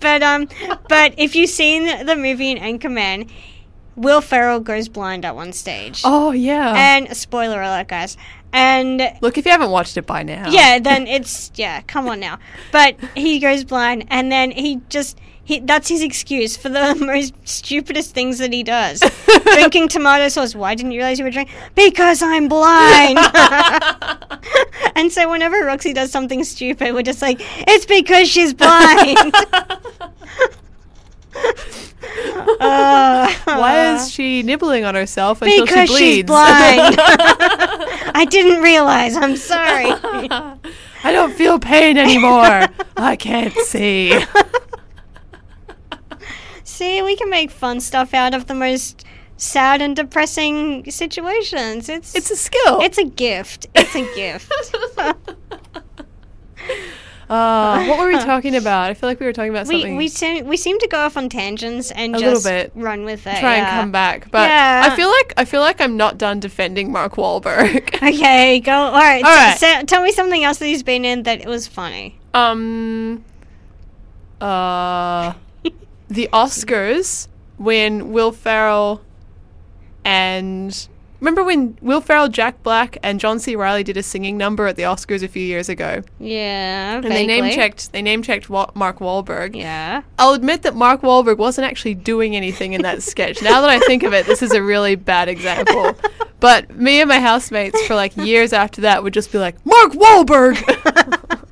[0.00, 0.48] but um
[0.88, 3.30] but if you've seen the movie in Anchorman,
[3.96, 6.02] Will Ferrell goes blind at one stage.
[6.04, 6.74] oh yeah.
[6.76, 8.16] And spoiler alert guys.
[8.52, 12.20] And Look, if you haven't watched it by now, yeah, then it's yeah, come on
[12.20, 12.38] now.
[12.70, 17.34] But he goes blind and then he just he that's his excuse for the most
[17.46, 19.00] stupidest things that he does.
[19.54, 20.54] Drinking tomato sauce.
[20.54, 21.54] Why didn't you realize you were drinking?
[21.74, 23.18] Because I'm blind.
[24.94, 29.34] and so whenever Roxy does something stupid, we're just like, it's because she's blind.
[32.60, 36.26] Uh, Why is she nibbling on herself until because she she's bleeds?
[36.28, 36.96] blind.
[36.98, 39.16] I didn't realize.
[39.16, 39.90] I'm sorry.
[39.90, 42.66] I don't feel pain anymore.
[42.96, 44.18] I can't see.
[46.62, 49.04] See, we can make fun stuff out of the most
[49.36, 51.88] sad and depressing situations.
[51.88, 52.80] It's It's a skill.
[52.80, 53.66] it's a gift.
[53.74, 54.52] It's a gift.
[57.34, 58.90] Uh, what were we talking about?
[58.90, 59.96] I feel like we were talking about we something.
[59.96, 62.70] we seem we seem to go off on tangents and A little bit.
[62.74, 63.38] run with it.
[63.40, 64.88] try and come back, but Yeah.
[64.90, 67.94] I feel like I feel like I'm not done defending Mark Wahlberg.
[68.14, 68.72] Okay, go.
[68.72, 69.24] All right.
[69.24, 69.88] All t- right.
[69.88, 72.18] tell me something else that he's been in that it was funny.
[72.34, 73.24] um,
[74.40, 75.32] uh,
[76.08, 79.00] the Oscars when Will Ferrell
[80.04, 80.88] and
[81.24, 83.56] remember when Will Ferrell, Jack Black, and John C.
[83.56, 86.96] Reilly did a singing number at the Oscars a few years ago, Yeah.
[86.96, 89.56] and they name checked they name checked Wa- Mark Wahlberg.
[89.56, 90.02] Yeah.
[90.18, 93.40] I'll admit that Mark Wahlberg wasn't actually doing anything in that sketch.
[93.42, 95.96] Now that I think of it, this is a really bad example.
[96.40, 99.92] But me and my housemates for like years after that would just be like, Mark
[99.92, 101.40] Wahlberg!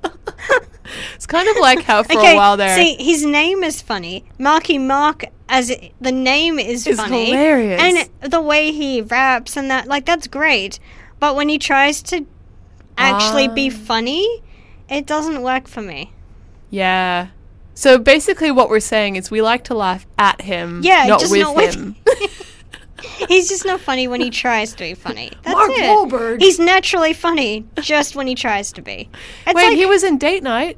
[1.15, 2.35] it's kind of like how for okay.
[2.35, 2.77] a while there.
[2.77, 4.25] See, his name is funny.
[4.39, 7.81] Marky Mark, as it, the name is It's funny, hilarious.
[7.81, 10.79] and the way he raps and that, like, that's great.
[11.21, 12.27] But when he tries to
[12.99, 13.75] actually be Ah.
[13.77, 14.43] funny,
[14.89, 16.13] it doesn't work for me.
[16.71, 17.29] yeah.
[17.75, 21.33] So basically, what we're saying is we like to laugh at him, Yeah, not just
[21.33, 21.97] with not with- him.
[23.29, 25.31] He's just not funny when he tries to be funny.
[25.43, 25.81] That's Mark it.
[25.81, 26.41] Wahlberg.
[26.41, 29.09] He's naturally funny just when he tries to be.
[29.47, 30.77] It's Wait, like he was in Date Night.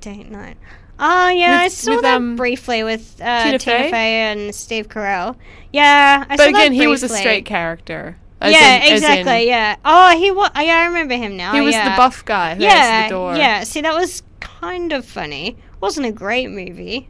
[0.00, 0.56] Date night.
[0.98, 3.90] Oh yeah, I saw with, that um, briefly with uh, Tina Tina, Fey?
[3.90, 4.12] Fey?
[4.30, 5.36] and Steve Carell.
[5.72, 8.16] Yeah, I saw But again, he was a straight character.
[8.42, 9.46] Yeah, in- as in exactly.
[9.46, 9.76] yeah.
[9.84, 10.50] Oh, he was.
[10.56, 11.52] Yeah, I remember him now.
[11.52, 11.90] He was yeah.
[11.90, 13.36] the buff guy who Yeah, the door.
[13.36, 13.64] yeah.
[13.64, 15.56] See, that was kind of funny.
[15.80, 17.08] Wasn't a great movie.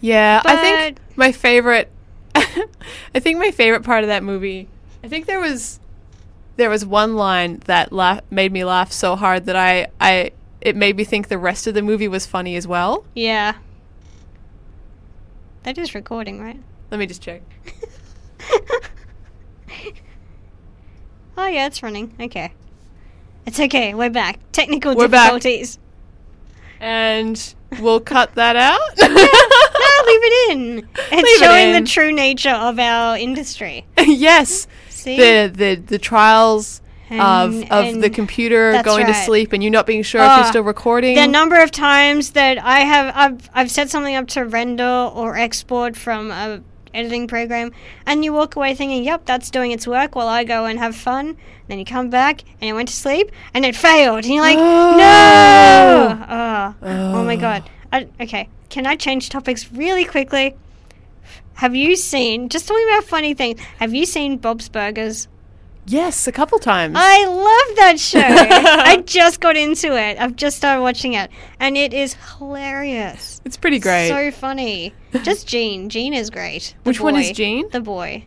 [0.00, 1.90] Yeah, I think my favorite.
[2.34, 4.68] I think my favorite part of that movie.
[5.02, 5.80] I think there was,
[6.56, 10.76] there was one line that laugh, made me laugh so hard that I, I, it
[10.76, 13.04] made me think the rest of the movie was funny as well.
[13.14, 13.54] Yeah.
[15.64, 16.60] That is recording, right?
[16.90, 17.42] Let me just check.
[21.36, 22.12] Oh yeah, it's running.
[22.20, 22.52] Okay.
[23.46, 23.94] It's okay.
[23.94, 24.40] We're back.
[24.50, 25.26] Technical We're back.
[25.30, 25.78] difficulties.
[26.80, 28.80] And we'll cut that out.
[28.98, 30.88] no, leave it in.
[30.96, 31.84] It's Leave it showing in.
[31.84, 33.86] the true nature of our industry.
[33.98, 34.66] yes.
[34.88, 35.16] See?
[35.16, 37.20] the the the trials And-
[37.70, 40.36] of the and computer that's going to sleep and you not being sure if Oh,
[40.36, 41.14] you're uh, still recording.
[41.14, 45.36] the number of times that I have I've I've set something up to render or
[45.36, 46.60] export from a
[46.94, 47.70] editing program
[48.06, 50.96] and you walk away thinking, Yep, that's doing its work while I go and have
[50.96, 51.36] fun.
[51.68, 54.24] Then you come back and it went to sleep and it failed.
[54.24, 57.68] And you're like, No oh, ah, oh my god.
[57.92, 58.48] I, okay.
[58.68, 60.56] Can I change topics really quickly?
[61.54, 65.26] Have you seen just talking about funny things, have you seen Bob's Burgers?
[65.88, 66.94] Yes, a couple times.
[66.98, 68.20] I love that show.
[68.20, 70.18] I just got into it.
[70.18, 73.40] I've just started watching it, and it is hilarious.
[73.44, 74.08] it's pretty great.
[74.08, 74.94] So funny.
[75.22, 75.88] Just Gene.
[75.88, 76.74] Gene is great.
[76.84, 77.32] The Which one is boy.
[77.34, 77.68] Gene?
[77.70, 78.24] The boy.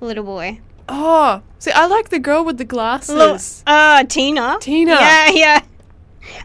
[0.00, 0.60] Little boy.
[0.88, 3.14] oh, see, I like the girl with the glasses.
[3.14, 4.58] Lo- uh, Tina.
[4.60, 4.92] Tina.
[4.92, 5.60] Yeah, yeah.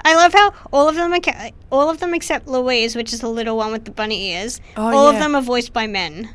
[0.06, 3.20] I love how all of them are ca- all of them except Louise, which is
[3.20, 4.62] the little one with the bunny ears.
[4.78, 6.30] Oh, all of them are voiced by men.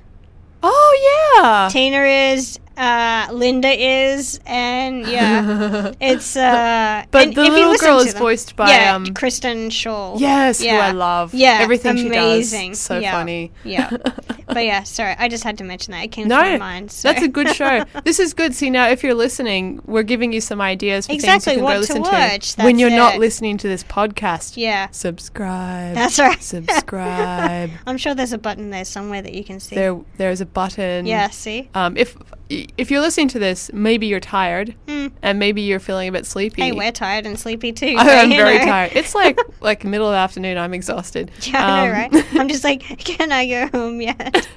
[0.62, 1.68] oh yeah.
[1.72, 2.02] Tina
[2.32, 7.04] is, uh, Linda is, and yeah, it's uh.
[7.10, 10.20] But the little girl is them- voiced by yeah, um Kristen Schaal.
[10.20, 11.34] Yes, who I love.
[11.34, 12.78] Yeah, Everything she does.
[12.78, 13.12] So Yeah.
[13.12, 13.52] funny.
[13.64, 13.90] Yeah.
[14.48, 16.04] But yeah, sorry, I just had to mention that.
[16.04, 16.90] It came No, to my mind.
[16.90, 17.08] So.
[17.12, 17.84] That's a good show.
[18.04, 18.54] this is good.
[18.54, 21.68] See, now if you're listening, we're giving you some ideas for Exactly, things you can
[21.68, 24.56] go to listen watch, to when you're not listening to this podcast.
[24.56, 25.94] Yeah, Subscribe.
[25.94, 26.42] that's right.
[26.42, 27.70] Subscribe.
[27.86, 29.74] I'm sure there's a button there somewhere that you can see.
[29.76, 31.04] there, there's a button.
[31.04, 31.68] Yeah, see?
[31.74, 32.16] Um, if
[32.50, 35.08] if you're listening to this, maybe you're tired, Hmm.
[35.22, 36.62] and maybe you're feeling a bit sleepy.
[36.62, 37.94] Hey, we're tired and sleepy too.
[37.98, 38.64] I am very know.
[38.64, 38.92] tired.
[38.94, 40.56] It's like like middle of the afternoon.
[40.58, 41.30] I'm exhausted.
[41.42, 42.26] Yeah, I know, Um, right?
[42.40, 44.48] I'm just like, can I go home yet?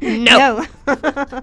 [0.00, 0.64] No.
[0.86, 1.42] no.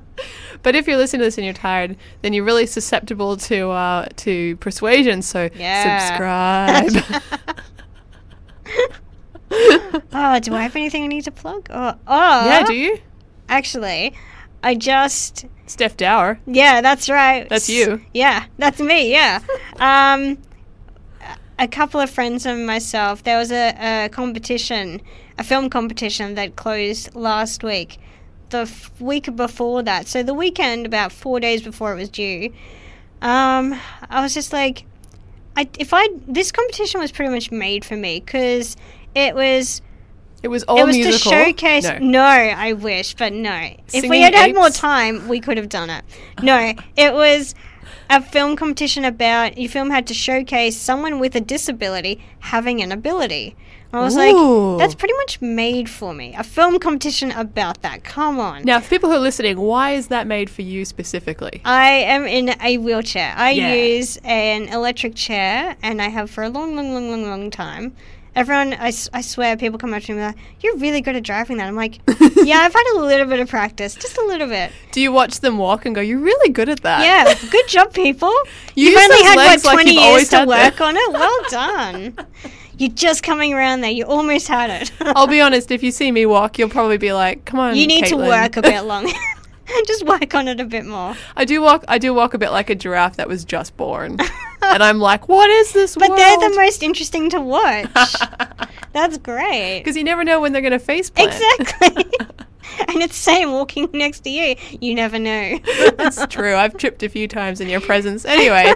[0.64, 4.08] But if you're listening to this and you're tired, then you're really susceptible to uh,
[4.18, 5.22] to persuasion.
[5.22, 6.00] So Yeah.
[6.00, 7.24] subscribe.
[10.14, 11.68] oh, do I have anything I need to plug?
[11.70, 12.98] Oh, oh yeah, do you?
[13.50, 14.16] Actually,
[14.66, 16.40] I just Steph Dower.
[16.48, 17.48] Yeah, that's right.
[17.48, 18.02] That's you.
[18.16, 19.12] Yeah, that's me.
[19.12, 19.40] Yeah.
[19.80, 20.40] um,
[21.60, 23.24] a couple of friends and myself.
[23.24, 23.76] There was a,
[24.06, 25.02] a competition,
[25.38, 28.00] a film competition that closed last week.
[28.50, 32.52] The f- week before that, so the weekend, about four days before it was due.
[33.22, 34.86] Um, I was just like,
[35.56, 38.76] I if I this competition was pretty much made for me because
[39.14, 39.84] it was
[40.44, 41.32] It was all it was musical.
[41.32, 41.84] to showcase.
[41.86, 41.98] No.
[41.98, 42.20] No.
[42.22, 43.56] I wish, but no.
[43.88, 46.04] if we Singing had had more time, we could have done it.
[46.42, 47.56] No, it was
[48.10, 52.92] a film competition about your film had to showcase someone with a disability having an
[52.92, 53.56] ability.
[53.94, 54.72] I was Ooh.
[54.76, 56.36] like, that's pretty much made for me.
[56.38, 58.04] A film competition about that.
[58.04, 58.64] Come on.
[58.64, 61.62] Now, for people who are listening, why is that made for you specifically?
[61.64, 63.34] I am in a wheelchair.
[63.38, 63.74] I Yeah.
[63.74, 67.96] use an electric chair, and I have for a long, long, long, long, long time.
[68.36, 71.16] Everyone, I, I swear, people come up to me and be like, "You're really good
[71.16, 72.00] at driving that." I'm like,
[72.36, 75.40] "Yeah, I've had a little bit of practice, just a little bit." Do you watch
[75.40, 77.02] them walk and go, "You're really good at that"?
[77.06, 78.34] Yeah, good job, people.
[78.78, 80.88] You You've only had what legs like 20 years to work them.
[80.90, 81.14] on it.
[81.14, 82.18] Well done.
[82.78, 83.92] You're just coming around there.
[83.92, 84.92] You almost had it.
[85.00, 85.72] I'll be honest.
[85.72, 88.28] If you see me walk, you'll probably be like, "Come on." you need to Caitlin."
[88.28, 89.14] work a bit longer.
[89.88, 91.16] just work on it a bit more.
[91.36, 91.84] I do walk.
[91.88, 94.18] I do walk a bit like a giraffe that was just born,
[94.62, 97.88] and I'm like, "What is this But world?" they're the most interesting to watch.
[98.94, 99.80] That's great.
[99.80, 101.34] because you never know when they're going to face plant.
[101.60, 102.06] Exactly.
[102.88, 104.56] and it's the same walking next to you.
[104.80, 105.60] You never know.
[105.98, 106.56] That's true.
[106.56, 108.24] I've tripped a few times in your presence.
[108.26, 108.74] Anyway,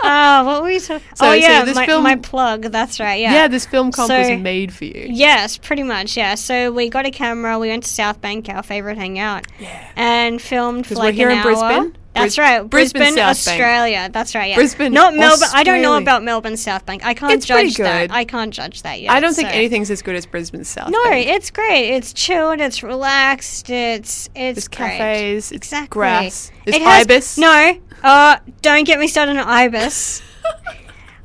[0.00, 1.04] Ah, what were we talking?
[1.14, 2.62] So- oh so yeah, this my, film- my plug.
[2.62, 3.20] That's right.
[3.20, 3.32] yeah.
[3.32, 3.48] Yeah.
[3.48, 5.06] this film comp So- was made for you.
[5.10, 6.16] Yes, pretty much.
[6.16, 6.34] Yeah.
[6.34, 7.58] So we got a camera.
[7.58, 9.90] We went to South Bank, our favorite hangout, Yeah.
[9.96, 11.42] and filmed for 'Cause we're like here in hour.
[11.44, 11.96] Brisbane?
[12.14, 13.60] That's Bris- right, Brisbane, Brisbane, South Bank.
[13.60, 14.10] Australia.
[14.12, 14.48] That's right.
[14.50, 14.56] Yeah.
[14.56, 15.48] Brisbane, not Melbourne.
[15.54, 17.04] I don't know about Melbourne South Bank.
[17.04, 18.10] I can't It's judge that.
[18.10, 19.12] I can't judge that yet.
[19.12, 20.90] I don't think anything's as good as Brisbane South.
[20.90, 21.28] No, Bank.
[21.28, 21.90] it's great.
[21.90, 22.60] It's chilled.
[22.60, 23.70] It's relaxed.
[23.70, 25.52] It's it's There's cafes.
[25.52, 25.88] It's Exactly.
[25.90, 26.50] grass.
[26.64, 27.38] There's It has- ibis.
[27.38, 30.22] No, uh, don't get me started on ibis.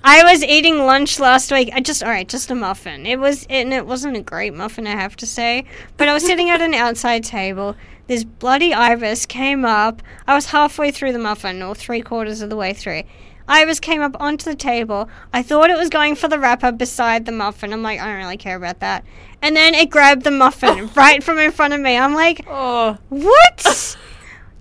[0.05, 1.69] I was eating lunch last week.
[1.71, 3.05] I just all right, just a muffin.
[3.05, 5.65] It was and it wasn't a great muffin, I have to say.
[5.95, 7.75] But I was sitting at an outside table.
[8.07, 10.01] This bloody ibis came up.
[10.27, 13.03] I was halfway through the muffin, or three quarters of the way through.
[13.47, 15.09] Ibis came up onto the table.
[15.33, 17.73] I thought it was going for the wrapper beside the muffin.
[17.73, 19.05] I'm like, I don't really care about that.
[19.41, 21.97] And then it grabbed the muffin right from in front of me.
[21.97, 23.97] I'm like, Oh, what?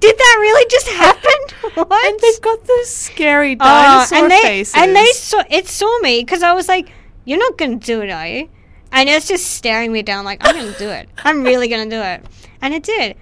[0.03, 1.31] Did that really just happen?
[1.75, 2.05] What?
[2.07, 4.75] and they've got those scary uh, dinosaur and they faces.
[4.77, 6.91] and they saw it saw me because I was like,
[7.25, 8.49] "You're not gonna do it, are you?"
[8.91, 11.09] And it's just staring me down like, "I'm gonna do it.
[11.25, 12.27] I'm really gonna do it,"
[12.61, 13.17] and it did.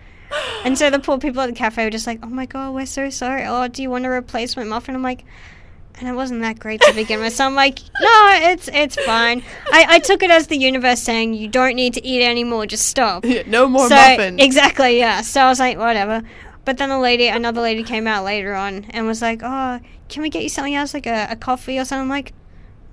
[0.64, 2.86] And so the poor people at the cafe were just like, "Oh my god, we're
[2.86, 3.44] so sorry.
[3.46, 5.24] Oh, do you want a replacement muffin?" I'm like.
[5.98, 9.42] And it wasn't that great to begin with, so I'm like, no, it's it's fine.
[9.70, 12.86] I, I took it as the universe saying you don't need to eat anymore, just
[12.86, 13.22] stop.
[13.34, 14.40] Yeah, no more so, muffin.
[14.40, 15.20] Exactly, yeah.
[15.20, 16.22] So I was like, whatever.
[16.64, 20.22] But then a lady, another lady came out later on and was like, "Oh, can
[20.22, 22.32] we get you something else, like a, a coffee or something?" I'm like,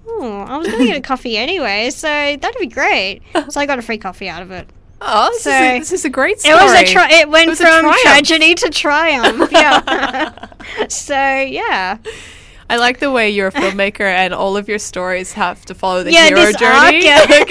[0.07, 3.77] "Oh, I was gonna get a coffee anyway, so that'd be great." So I got
[3.79, 4.69] a free coffee out of it.
[5.01, 6.55] Oh, this, So- is, a, this is a great story.
[6.55, 9.51] It was a tri- It went was from tragedy to triumph.
[9.51, 10.47] Yeah.
[10.89, 11.97] so yeah,
[12.69, 16.03] I like the way you're a filmmaker and all of your stories have to follow
[16.03, 17.09] the Yeah, hero this journey.
[17.09, 17.49] arc,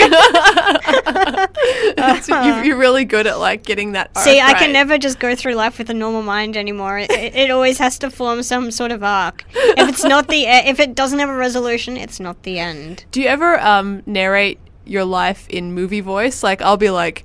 [1.97, 4.17] It's- you- you're really good at like getting that.
[4.19, 6.99] see, I can never just go through life with a normal mind anymore.
[6.99, 9.45] It, it, always has to form some sort of arc.
[9.55, 13.05] If it's not the, if it doesn't have a resolution, it's not the end.
[13.11, 16.43] Do you ever um, narrate your life in movie voice?
[16.43, 17.25] Like I'll be like,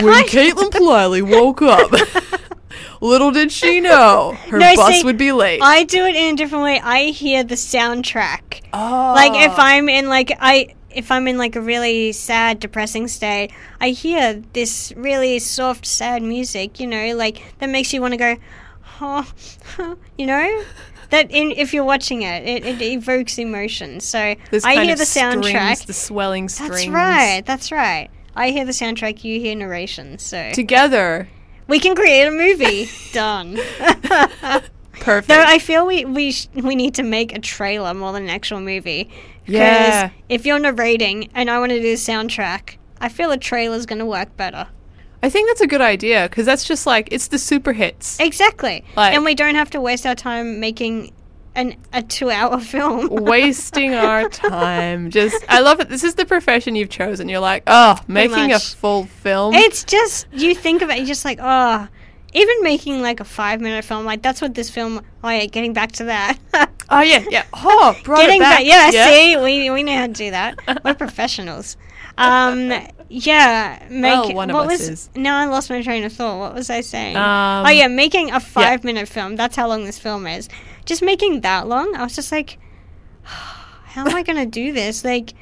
[0.00, 1.90] when Caitlin Plyley woke up,
[3.02, 5.60] little did she know her No, bus see, would be late.
[5.62, 6.80] I do it in a different way.
[6.80, 8.62] I hear the soundtrack.
[8.72, 9.12] oh.
[9.14, 13.50] Like if I'm in like I if I'm in like a really sad, depressing state,
[13.80, 16.80] I hear this really soft, sad music.
[16.80, 18.36] You know, like that makes you want to go,
[19.00, 19.32] oh,
[20.18, 20.64] you know.
[21.10, 24.00] That in if you're watching it, it, it evokes emotion.
[24.00, 25.44] So I hear the soundtrack.
[25.44, 26.70] strings, the swelling strings.
[26.70, 27.42] That's right.
[27.44, 28.08] That's right.
[28.34, 29.22] I hear the soundtrack.
[29.22, 30.18] You hear narration.
[30.18, 31.28] So Together,
[31.68, 32.88] we can create a movie.
[33.12, 33.58] Done.
[35.00, 35.28] perfect.
[35.28, 38.30] Though I feel we we sh- we need to make a trailer more than an
[38.30, 39.10] actual movie.
[39.46, 40.10] Yeah.
[40.28, 43.98] if you're narrating and I want to do the soundtrack, I feel a trailer's going
[43.98, 44.68] to work better.
[45.24, 48.18] I think that's a good idea because that's just like it's the super hits.
[48.20, 48.84] Exactly.
[48.96, 51.12] Like- and we don't have to waste our time making
[51.54, 53.08] an a 2-hour film.
[53.08, 55.10] wasting our time.
[55.10, 55.88] Just, I love it.
[55.88, 57.28] This is the profession you've chosen.
[57.28, 59.54] You're like, oh, making a full film.
[59.54, 61.86] it's just you think of it you're just like, "Oh,
[62.34, 65.92] even making like a 5-minute film like that's what this film Oh yeah, getting back
[65.92, 66.38] to that.
[66.90, 67.44] oh yeah, yeah.
[67.52, 68.58] Oh, brought Getting back.
[68.58, 70.58] back, yeah, see, we, we know how to do that.
[70.84, 71.76] We're professionals.
[72.18, 72.72] Um,
[73.08, 74.88] yeah, make Well, one of what us was?
[74.88, 75.10] is.
[75.14, 76.38] No, I lost my train of thought.
[76.40, 77.16] What was I saying?
[77.16, 79.36] Um, oh yeah, making a five-minute film.
[79.36, 80.48] That's how long this film is.
[80.84, 82.58] Just making that long, I was just like,
[83.22, 85.04] how am I gonna do this?
[85.04, 85.32] Like,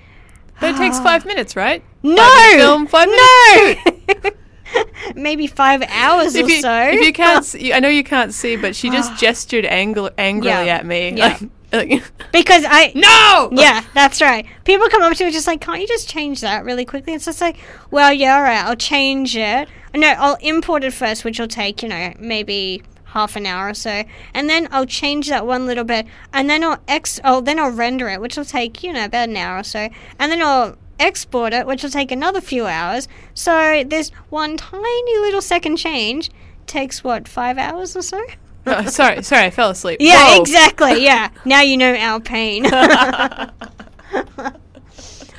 [0.60, 1.82] But it takes five minutes, right?
[2.02, 4.30] no, Five-minute film, five no.
[5.16, 6.72] Maybe five hours If or you, so.
[6.92, 10.12] if you can't, see, I know you can't see, but she just gestured angrily
[10.46, 10.60] Yeah.
[10.76, 11.12] at me.
[11.16, 11.38] Yeah.
[11.72, 13.50] Like, like, because I no.
[13.60, 14.44] Yeah, that's right.
[14.64, 17.12] People come up to me just like, can't you just change that really quickly?
[17.14, 17.56] It's just like,
[17.92, 19.68] well, yeah, all right, I'll change it.
[19.94, 23.74] No, I'll import it first, which will take, you know, maybe half an hour or
[23.74, 27.58] so, and then I'll change that one little bit, and then I'll ex, oh, then
[27.58, 30.42] I'll render it, which will take, you know, about an hour or so, and then
[30.42, 33.08] I'll export it, which will take another few hours.
[33.34, 36.30] So this one tiny little second change
[36.66, 38.22] takes what five hours or so.
[38.66, 39.96] Oh, sorry, sorry, I fell asleep.
[40.00, 40.42] Yeah, Whoa.
[40.42, 41.02] exactly.
[41.02, 41.30] Yeah.
[41.46, 42.66] Now you know our pain.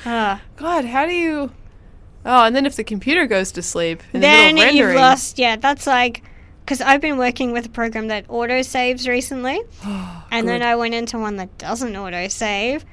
[0.05, 0.41] Ah.
[0.55, 1.51] God, how do you?
[2.25, 4.95] Oh, and then if the computer goes to sleep, in then the middle of you've
[4.95, 5.37] lost.
[5.37, 6.23] Yeah, that's like
[6.71, 10.93] because I've been working with a program that auto saves recently, and then I went
[10.93, 12.85] into one that doesn't auto save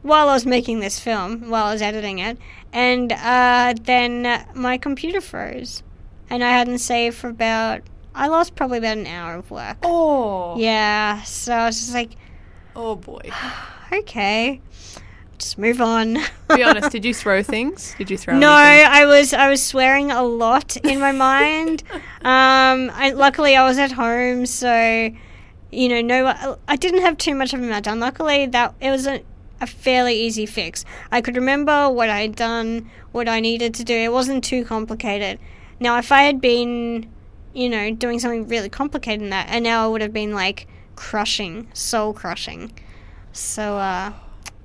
[0.00, 2.38] while I was making this film, while I was editing it,
[2.72, 5.82] and uh, then my computer froze,
[6.30, 7.82] and I hadn't saved for about.
[8.14, 9.76] I lost probably about an hour of work.
[9.82, 12.12] Oh, Yeah, so I was just like,
[12.74, 13.20] oh boy.
[13.92, 14.62] okay,
[15.38, 16.18] just move on.
[16.54, 17.94] Be honest, did you throw things?
[17.98, 18.38] Did you throw?
[18.38, 18.92] No, anything?
[18.92, 21.82] I was I was swearing a lot in my mind.
[22.26, 25.12] Um, I, luckily I was at home, so
[25.70, 28.00] you know, no, I didn't have too much of a meltdown.
[28.00, 29.22] Luckily, that it was a,
[29.60, 30.84] a fairly easy fix.
[31.12, 33.94] I could remember what I had done, what I needed to do.
[33.94, 35.38] It wasn't too complicated.
[35.78, 37.08] Now, if I had been,
[37.52, 40.66] you know, doing something really complicated in that, and now I would have been like
[40.96, 42.72] crushing, soul crushing.
[43.32, 44.12] So, uh,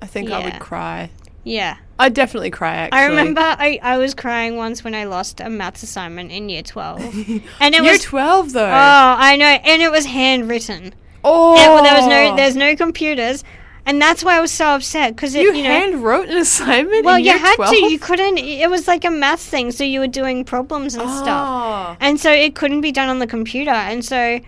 [0.02, 0.44] I think I Yeah.
[0.44, 1.10] would cry.
[1.44, 1.76] yeah.
[1.98, 2.74] I'd definitely cry.
[2.74, 6.48] Actually, I remember I, I was crying once when I lost a maths assignment in
[6.48, 7.00] year 12.
[7.60, 8.02] And it Year was.
[8.02, 8.64] twelve though.
[8.66, 9.46] Oh, I know.
[9.46, 10.94] And it was handwritten.
[11.22, 12.36] oh, And, well, there was no oh.
[12.36, 13.44] there's no computers.
[13.86, 15.14] And that's why I was so upset.
[15.14, 15.68] Because, you, you know.
[15.68, 17.04] hand wrote an assignment.
[17.04, 17.70] well, in you year had 12?
[17.72, 17.90] to.
[17.92, 18.38] You couldn't.
[18.38, 19.70] It was like a maths thing.
[19.72, 21.48] So you were doing problems and stuff.
[21.48, 21.96] Oh.
[22.00, 23.70] And so it couldn't be done on the computer.
[23.72, 24.38] And so,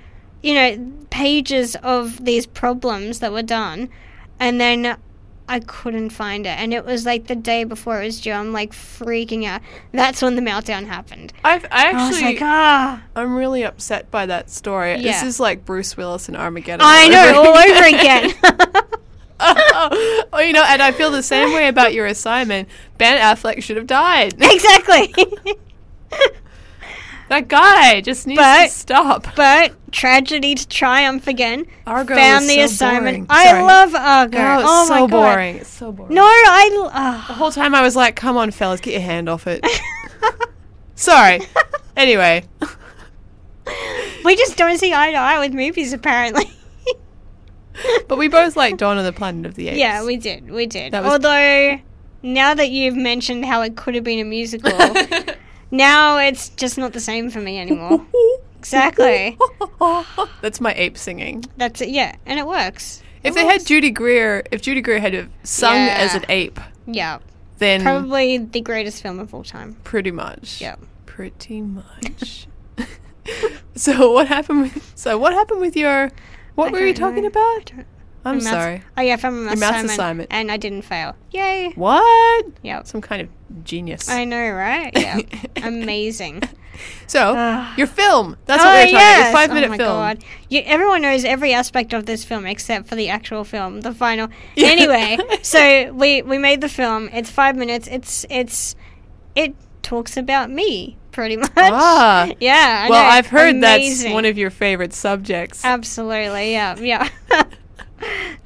[0.42, 3.88] you know, pages of these problems that were done.
[4.40, 4.96] And then
[5.48, 6.58] I couldn't find it.
[6.58, 8.32] And it was like the day before it was due.
[8.32, 9.60] I'm like freaking out.
[9.92, 11.32] That's when the meltdown happened.
[11.44, 13.02] I've, I I was actually, like, ah.
[13.14, 15.00] I'm really upset by that story.
[15.02, 16.80] This is like Bruce Willis and Armageddon.
[16.82, 18.84] I all know, all over again.
[19.40, 22.68] oh, you know, and I feel the same way about your assignment.
[22.98, 24.34] Ben Affleck should have died.
[24.40, 25.14] exactly.
[27.28, 29.26] that guy just needs But- to stop.
[29.36, 31.66] but tragedy to triumph again.
[31.86, 33.28] Argo found is the so assignment.
[33.28, 33.46] boring.
[33.46, 34.38] I love Argo.
[34.38, 35.10] Oh, it's oh so my god.
[35.10, 35.56] boring.
[35.56, 36.14] It's so boring.
[36.14, 36.88] No, I.
[36.92, 37.24] ah.
[37.28, 39.64] The whole time I was like, come on, fellas, get your hand off it.
[40.96, 41.40] Sorry.
[41.96, 42.44] Anyway.
[44.24, 46.44] we just don't see eye to eye with movies, apparently.
[48.06, 49.78] But we both like Dawn of the Planet of the Apes.
[49.78, 50.48] yeah, we did.
[50.48, 50.94] We did.
[50.94, 51.80] Although,
[52.22, 54.70] now that you've mentioned how it could have been a musical,
[55.76, 58.04] now it's just not the same for me anymore.
[58.64, 59.36] Exactly.
[60.40, 61.44] That's my ape singing.
[61.58, 61.90] That's it.
[61.90, 63.02] Yeah, and it works.
[63.22, 63.66] If It they had.
[63.66, 65.96] Judy Greer, if Judy Greer had sung Yeah.
[65.98, 67.18] as an ape, Yeah,
[67.58, 69.76] then probably the greatest film of all time.
[69.84, 70.62] pretty much.
[70.62, 70.76] Yeah.
[71.04, 72.46] Pretty much.
[73.74, 76.10] so what happened with so what happened with your
[76.54, 77.28] what I were you talking know.
[77.28, 77.70] about?
[78.24, 78.82] I'm Maths- sorry.
[78.96, 80.32] Oh yeah, from a maths, maths assignment, assignment.
[80.32, 81.14] and I didn't fail.
[81.32, 81.72] Yay!
[81.74, 82.46] What?
[82.62, 83.28] Yeah, Some kind of
[83.64, 84.08] genius.
[84.08, 84.90] I know, right?
[84.98, 85.20] Yeah.
[85.62, 86.42] Amazing.
[87.06, 87.72] So, Ah.
[87.76, 88.36] your film.
[88.46, 89.24] That's oh, what we were talking about.
[89.24, 89.88] Your five minute my film.
[89.88, 90.24] God.
[90.48, 94.28] You, everyone knows every aspect of this film except for the actual film, the final.
[94.56, 94.68] Yeah.
[94.68, 97.10] Anyway, so we we made the film.
[97.12, 97.86] It's five minutes.
[97.88, 98.74] It's it's
[99.36, 101.52] it talks about me pretty much.
[101.56, 102.28] Ah.
[102.40, 102.84] Yeah.
[102.86, 103.08] I Well, know.
[103.10, 104.04] I've heard Amazing.
[104.08, 105.64] that's one of your favorite subjects.
[105.64, 107.08] Absolutely, yeah, yeah.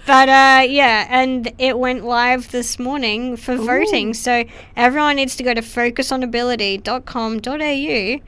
[0.07, 4.15] But uh, yeah, and it went live this morning for voting.
[4.15, 4.45] So
[4.77, 8.21] everyone needs to go to focusonability.com.au.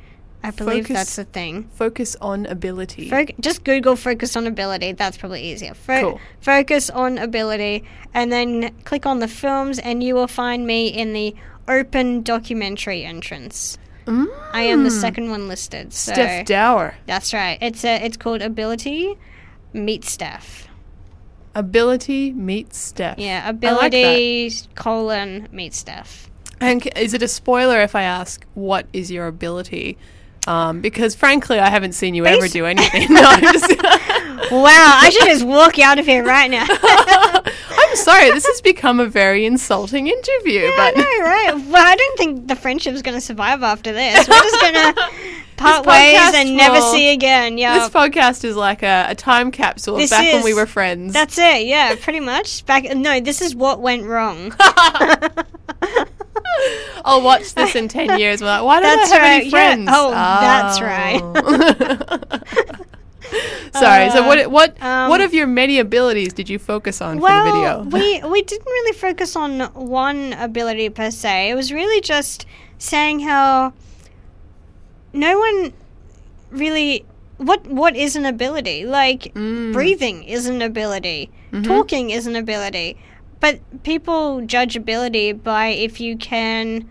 [0.42, 1.64] I believe Focus- that's the thing.
[1.74, 3.10] Focus on ability.
[3.10, 4.92] Foc- just Google focus on ability.
[4.92, 5.74] That's probably easier.
[5.74, 6.20] Fo- Cool.
[6.40, 11.12] Focus on ability, and then click on the films, and you will find me in
[11.12, 11.34] the
[11.68, 13.76] open documentary entrance.
[14.52, 15.92] I am the second one listed.
[15.92, 16.14] So Mm.
[16.16, 16.94] Steph Dower.
[17.06, 17.58] that's right.
[17.60, 19.16] It's a, it's called Ability
[19.72, 20.66] Meet Steph.
[21.54, 23.18] Ability meets Steph.
[23.18, 23.54] Yeah, I like.
[23.56, 26.30] Ability colon Meet Steph.
[26.60, 29.96] And is it a spoiler if I ask what is your ability?
[30.46, 33.06] Um, because frankly, I haven't seen you ever do anything.
[33.12, 33.22] no.
[34.50, 36.66] Wow, I should just walk out of here right now.
[36.68, 38.30] I'm sorry.
[38.32, 40.64] This has become a very insulting interview.
[40.64, 41.70] I but know, right?
[41.70, 44.28] Well, I don't think the friendship's going to survive after this.
[44.28, 45.10] We're just going to
[45.60, 47.58] part This ways podcast and never see again.
[47.58, 51.12] Yeah, this podcast is like a, a time capsule This back when we were friends.
[51.12, 51.66] that's it.
[51.66, 52.64] Yeah, pretty much.
[52.66, 52.84] Back.
[52.96, 54.54] No, this is what went wrong.
[57.04, 58.40] I'll watch this in ten years.
[58.40, 59.50] We're like, why don't That's I have right, any yeah.
[59.50, 59.88] friends?
[59.92, 61.20] Oh, that's right.
[63.72, 64.10] Sorry.
[64.10, 64.50] so what?
[64.50, 64.82] What?
[64.82, 67.98] um, what of your many abilities did you focus on well, for the video?
[67.98, 71.50] we we didn't really focus on one ability per se.
[71.50, 72.46] It was really just
[72.78, 73.72] saying how
[75.12, 75.72] no one
[76.50, 77.04] really
[77.38, 78.84] what what is an ability?
[78.84, 79.72] Like Mm.
[79.72, 81.30] breathing is an ability.
[81.52, 81.62] Mm-hmm.
[81.64, 82.96] Talking is an ability.
[83.40, 86.88] But people judge ability by if you can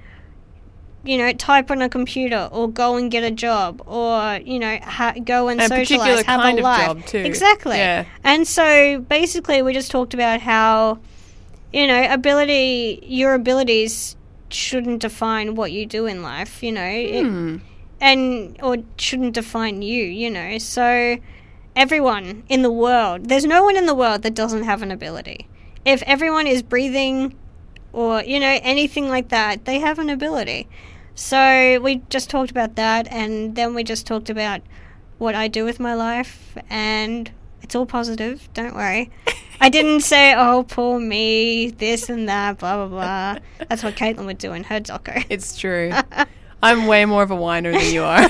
[1.05, 4.77] you know, type on a computer or go and get a job or, you know,
[4.83, 6.85] ha- go and A socialize, particular have kind a of life.
[6.87, 7.19] job, too.
[7.19, 7.77] Exactly.
[7.77, 8.03] Yeah.
[8.25, 10.99] And so basically, we just talked about how,
[11.71, 14.17] you know, ability, your abilities
[14.49, 17.57] shouldn't define what you do in life, you know, it- Hmm.
[18.01, 20.57] And, or shouldn't define you, you know.
[20.57, 21.17] So
[21.75, 25.47] everyone in the world, there's no one in the world that doesn't have an ability.
[25.85, 27.35] If everyone is breathing
[27.93, 30.67] or, you know, anything like that, they have an ability.
[31.15, 34.61] So we just talked about that, and then we just talked about
[35.17, 37.29] what I do with my life, and
[37.61, 38.47] it's all positive.
[38.53, 39.11] Don't worry.
[39.59, 43.39] I didn't say, "Oh, poor me," this and that, blah blah blah.
[43.67, 45.25] That's what Caitlin would do in her doco.
[45.29, 45.91] It's true.
[46.61, 48.29] I'm way more of a whiner than you are.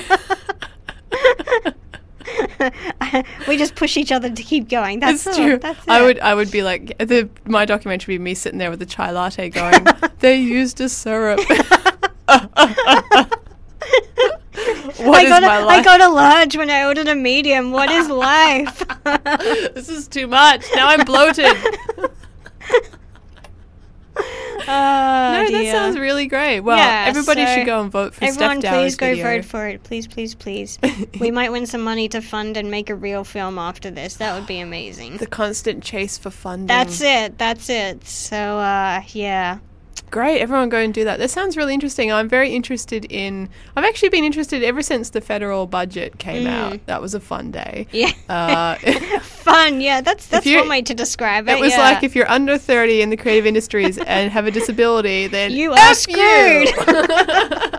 [3.48, 5.00] we just push each other to keep going.
[5.00, 5.44] That's It's all.
[5.44, 5.58] true.
[5.58, 8.70] That's I would I would be like the my documentary would be me sitting there
[8.70, 9.84] with a chai latte going,
[10.20, 11.40] they used a syrup.
[11.48, 12.50] what
[15.18, 15.84] I is got, my a, I life?
[15.84, 17.72] got a large when I ordered a medium.
[17.72, 18.82] What is life?
[19.74, 20.64] this is too much.
[20.74, 21.56] Now I'm bloated.
[24.70, 26.60] Oh, no, that sounds really great.
[26.60, 29.24] Well, Yeah, everybody so should go and vote for Everyone, Steph please go video.
[29.24, 29.82] vote for it.
[29.82, 30.78] Please, please, please.
[31.20, 34.16] we might win some money to fund and make a real film after this.
[34.16, 35.16] That would be amazing.
[35.16, 36.66] the constant chase for funding.
[36.66, 37.38] That's it.
[37.38, 38.06] That's it.
[38.06, 39.58] So, uh, yeah.
[40.10, 41.18] Great, everyone go and do that.
[41.20, 42.10] That sounds really interesting.
[42.10, 43.48] I'm very interested in.
[43.76, 46.84] I've actually been interested ever since the federal budget came out.
[46.86, 47.86] That was a fun day.
[47.92, 48.12] Mm.
[48.28, 48.34] Yeah.
[48.34, 48.74] Uh,
[49.20, 49.80] Fun.
[49.80, 51.52] Yeah, that's that's you- one way to describe it.
[51.52, 51.78] it was yeah.
[51.80, 55.72] like if you're under 30 in the creative industries and have a disability, then You
[55.74, 56.68] F are screwed.
[56.68, 57.70] you.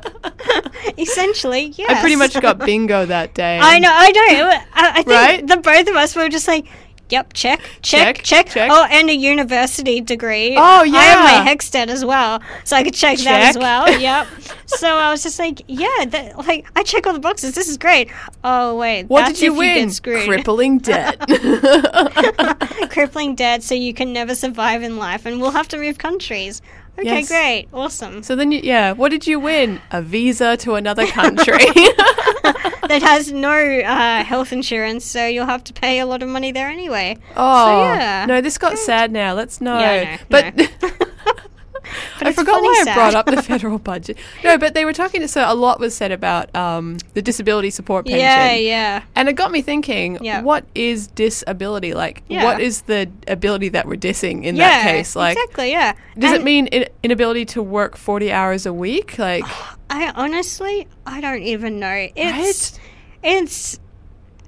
[0.97, 1.89] Essentially, yes.
[1.91, 3.59] I pretty much got bingo that day.
[3.61, 3.89] I know.
[3.91, 4.49] I know.
[4.49, 5.47] I, I think Right?
[5.47, 6.65] the both of us were just like,
[7.11, 8.71] "Yep, check, check, Check, check, check.
[8.71, 10.55] Oh, and a university degree.
[10.57, 13.89] Oh, yeah, I have my Hexted as well, so I could check, that as well.
[13.99, 14.27] Yep.
[14.65, 17.53] so I was just like, "Yeah, that, like I check all the boxes.
[17.53, 18.09] This is great."
[18.43, 19.89] Oh wait, What did you win?
[19.89, 20.01] get.
[20.25, 21.19] Crippling debt.
[22.89, 26.61] Crippling debt, so you can never survive in life, and we'll have to move countries.
[27.01, 27.27] Okay, Yes.
[27.27, 27.67] great.
[27.73, 28.23] Awesome.
[28.23, 29.81] So then, you, yeah, what did you win?
[29.91, 31.57] A visa to another country.
[32.87, 36.51] that has no uh, health insurance, so you'll have to pay a lot of money
[36.51, 37.17] there anyway.
[37.35, 38.25] oh, yeah.
[38.27, 39.33] no, this got sad now.
[39.33, 39.79] Let's know.
[39.79, 40.67] Yeah, know, but no.
[42.21, 44.17] I forgot why I brought up the federal budget.
[44.43, 45.27] No, but they were talking.
[45.27, 48.19] So a lot was said about um, the disability support pension.
[48.21, 49.03] Yeah, yeah.
[49.15, 50.41] And it got me thinking, Yeah.
[50.41, 51.93] what is disability?
[51.93, 52.43] Like, Yeah.
[52.43, 55.15] what is the ability that we're dissing in yeah, that case?
[55.15, 55.93] Like, exactly, yeah.
[56.17, 59.17] does it mean in- inability to work 40 hours a week?
[59.17, 59.43] Like,
[59.89, 62.07] I honestly, I don't even know.
[62.15, 62.73] It's,
[63.23, 63.41] Right?
[63.41, 63.79] it's,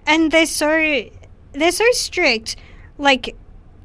[0.08, 1.04] and they're so,
[1.52, 2.56] they're so strict.
[2.98, 3.36] Like,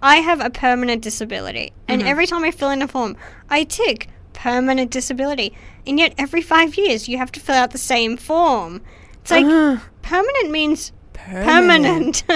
[0.03, 2.09] I have a permanent disability, and Mm-hmm.
[2.11, 3.17] every time I fill in a form,
[3.51, 5.53] I tick permanent disability,
[5.87, 8.81] and yet every five years you have to fill out the same form.
[9.23, 12.23] It's like uh, permanent means permanent.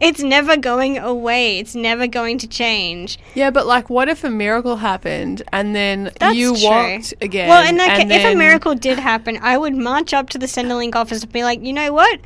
[0.00, 1.58] it's never going away.
[1.58, 3.18] It's never going to change.
[3.34, 6.64] Yeah, but like, what if a miracle happened and then That's you true.
[6.64, 7.48] walked again?
[7.48, 10.46] Well, in that ca- if a miracle did happen, I would march up to the
[10.46, 12.20] Centrelink office and be like, you know what?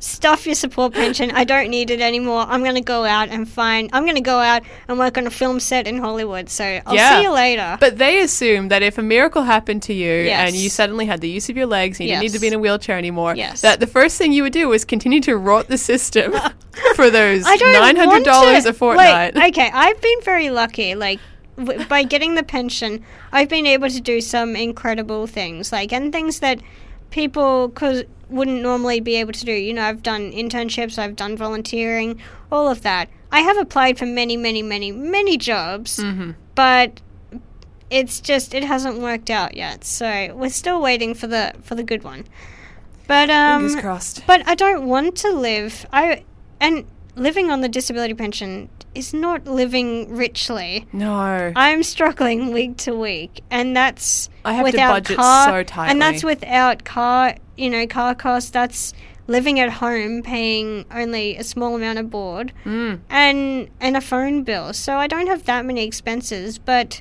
[0.00, 1.30] Stuff your support pension.
[1.32, 2.44] I don't need it anymore.
[2.48, 3.90] I'm going to go out and find.
[3.92, 6.48] I'm going to go out and work on a film set in Hollywood.
[6.48, 7.16] So I'll Yeah.
[7.18, 7.76] see you later.
[7.80, 10.48] But they assume that if a miracle happened to you Yes.
[10.48, 12.46] and you suddenly had the use of your legs and you didn't need to be
[12.46, 13.60] in a wheelchair anymore, Yes.
[13.62, 16.32] that the first thing you would do was continue to rot the system
[16.94, 19.34] for those I don't nine hundred want dollars to- a fortnight.
[19.34, 20.94] Like, okay, I've been very lucky.
[20.94, 21.18] Like
[21.56, 25.72] w- by getting the pension, I've been able to do some incredible things.
[25.72, 26.60] Like and things that
[27.10, 29.52] people cause wouldn't normally be able to do.
[29.52, 32.20] You know, I've done internships, I've done volunteering,
[32.52, 33.08] all of that.
[33.32, 36.34] I have applied for many, many, many, many jobs, Mhm.
[36.54, 37.00] but
[37.90, 39.82] it's just it hasn't worked out yet.
[39.84, 42.24] So we're still waiting for the for the good one.
[43.06, 44.26] But um, Fingers crossed.
[44.26, 45.86] but I don't want to live.
[45.92, 46.24] I
[46.60, 46.84] and
[47.16, 48.68] living on the disability pension
[48.98, 50.86] is not living richly.
[50.92, 51.52] No.
[51.56, 55.90] I'm struggling week to week, and that's I have to without budget car, so tightly.
[55.92, 57.36] and that's without car.
[57.56, 58.50] You know, car costs.
[58.50, 58.92] That's
[59.26, 63.00] living at home, paying only a small amount of board, Mm.
[63.10, 64.72] and and a phone bill.
[64.72, 67.00] So I don't have that many expenses, but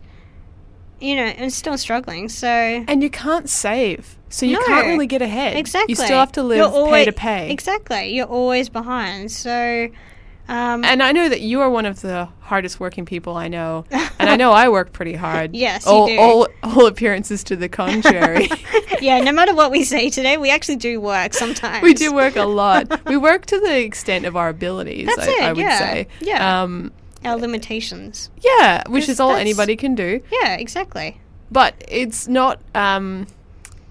[1.00, 2.28] you know, I'm still struggling.
[2.28, 4.18] So And you can't save.
[4.30, 4.66] So you No.
[4.66, 5.56] can't really get ahead.
[5.56, 5.92] Exactly.
[5.92, 7.52] You still have to live You're pay to pay.
[7.52, 8.14] Exactly.
[8.16, 9.32] You're always behind.
[9.32, 9.88] So,
[10.48, 13.86] um, And I know that you are one of the hardest working people I know.
[13.92, 15.56] and I know I work pretty hard.
[15.56, 16.10] Yes, all.
[16.20, 18.50] All, all appearances to the contrary.
[19.02, 21.84] yeah, no matter what we say today, we actually do work sometimes.
[21.84, 23.06] we do work a lot.
[23.06, 25.80] We work to the extent of our abilities, That's I, it, I would yeah.
[25.80, 26.08] say.
[26.22, 26.62] Yeah.
[26.64, 26.92] Um,
[27.26, 28.30] Our limitations.
[28.42, 30.22] yeah, which is all anybody can do.
[30.32, 31.20] Yeah, exactly.
[31.52, 33.28] but it's not um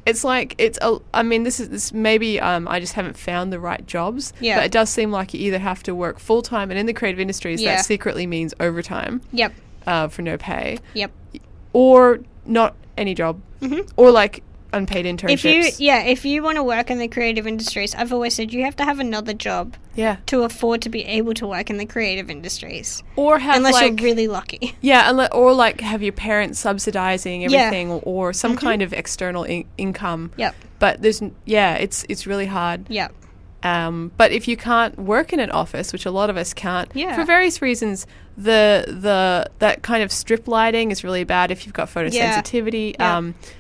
[0.07, 3.52] it's like it's a i mean this is this maybe um i just haven't found
[3.52, 4.57] the right jobs Yeah.
[4.59, 7.20] but it does seem like you either have to work full-time and in the creative
[7.20, 7.76] industries Yeah.
[7.76, 9.52] that secretly means overtime Yep.
[9.86, 11.11] uh, for no pay Yep.
[11.72, 13.90] or not any job Mhm.
[13.96, 14.42] or like
[14.72, 18.12] unpaid internships If you yeah, if you want to work in the creative industries, I've
[18.12, 21.46] always said you have to have another job yeah to afford to be able to
[21.46, 24.74] work in the creative industries, or have unless like you're really lucky.
[24.80, 27.50] yeah or like have your parents subsidizing Yeah.
[27.62, 30.54] everything or some kind of external in- income Yep.
[30.78, 33.12] but there's n- yeah it's it's really hard Yep.
[33.62, 36.88] Um, but if you can't work in an office, which a lot of us can't,
[36.94, 37.16] Yeah.
[37.16, 38.06] for various reasons,
[38.36, 41.50] the the that kind of strip lighting is really bad.
[41.50, 43.16] If you've got photosensitivity, Yeah.
[43.16, 43.56] um, it,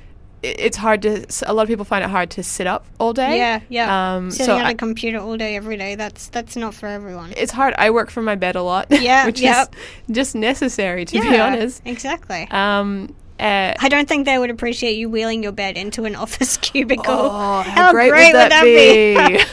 [0.58, 1.26] it's hard to.
[1.46, 3.36] a lot of people find it hard to sit up all day.
[3.38, 3.60] Yeah.
[3.68, 4.14] Yeah.
[4.16, 5.94] Um, Sitting so on I- a computer all day, every day.
[5.94, 7.32] That's that's not for everyone.
[7.36, 7.74] it's hard.
[7.78, 8.86] I work from my bed a lot.
[9.06, 9.74] Yeah, which yep.
[10.08, 11.82] is just necessary to be honest.
[11.84, 12.48] Exactly.
[12.50, 16.56] Um, uh, I don't think they would appreciate you wheeling your bed into an office
[16.56, 17.04] cubicle.
[17.14, 19.36] Oh, how great would that be?
[19.36, 19.44] be?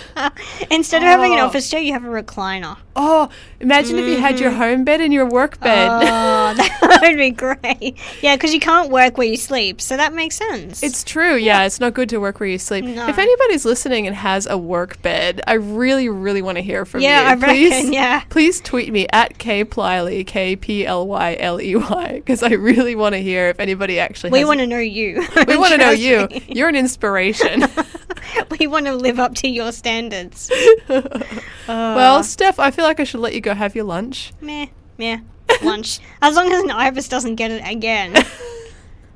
[0.75, 1.45] Instead of having an Oh.
[1.45, 2.77] office chair, you have a recliner.
[2.95, 3.27] oh,
[3.59, 5.89] imagine if you had your home bed and your work bed.
[5.91, 7.97] Oh, that would be great.
[8.21, 10.83] Yeah, because you can't work where you sleep, so that makes sense.
[10.83, 11.35] It's true.
[11.35, 12.85] Yeah, it's not good to work where you sleep.
[12.85, 13.07] No.
[13.07, 17.01] If anybody's listening and has a work bed, I really, really want to hear from
[17.01, 17.27] Yeah, you.
[17.27, 18.21] I reckon, please, yeah.
[18.29, 22.51] Please tweet me at k plyley k p l y l e y because I
[22.53, 24.31] really want to hear if anybody actually.
[24.31, 25.25] we want to know you.
[25.47, 26.27] We want to know you.
[26.27, 26.43] me.
[26.47, 27.63] You're an inspiration.
[28.59, 30.51] we want to live up to your standards.
[31.67, 34.33] well, Steph, I feel like I should let you go have your lunch.
[34.41, 34.67] Meh,
[34.97, 35.19] meh.
[35.61, 35.99] Lunch.
[36.21, 38.23] As long as an ibis doesn't get it again.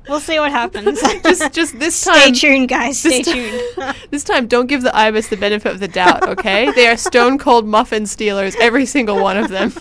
[0.08, 1.00] We'll see what happens.
[1.22, 2.34] Just, just this time.
[2.34, 2.98] Stay tuned, guys.
[2.98, 3.94] Stay this tuned.
[4.10, 6.26] This time, don't give the ibis the benefit of the doubt.
[6.26, 9.72] Okay, they are stone cold muffin stealers, every single one of them.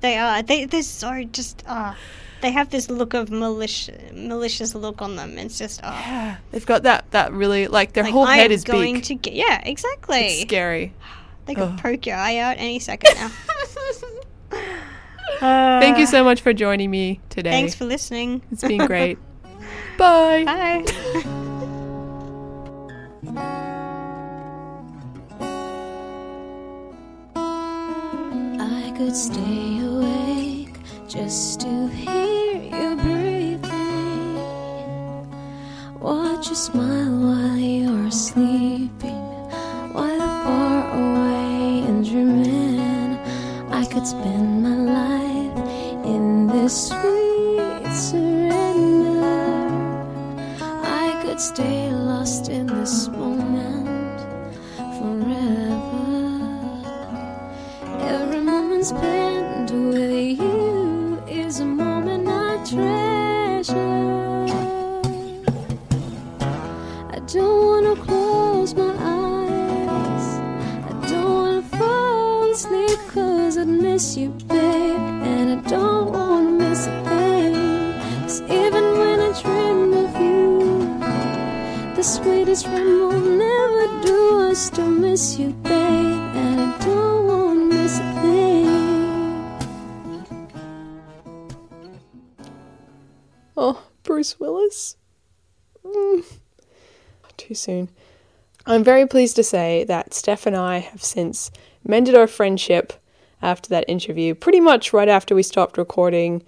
[0.00, 0.42] They are.
[0.42, 1.94] They they're so just uh
[2.40, 5.38] they have this look of malicious malicious look on them.
[5.38, 8.46] It's just oh Yeah, they've got that that really like their like, whole I head
[8.46, 9.04] am is going beak.
[9.04, 10.20] to get yeah, exactly.
[10.20, 10.92] It's scary.
[11.46, 11.78] They could Ugh.
[11.80, 13.30] poke your eye out any second now.
[15.40, 17.50] Thank you so uh, much for joining me today.
[17.50, 18.42] Thanks for listening.
[18.50, 19.18] It's been great.
[19.98, 20.44] Bye.
[20.44, 20.84] Bye.
[28.60, 30.74] I could stay awake
[31.08, 31.77] just to
[36.54, 39.07] smile while you're sleeping,
[97.68, 97.90] soon.
[98.64, 101.50] I'm very pleased to say that Steph and I have since
[101.84, 102.94] mended our friendship
[103.42, 106.42] after that interview, pretty much right after we stopped recording,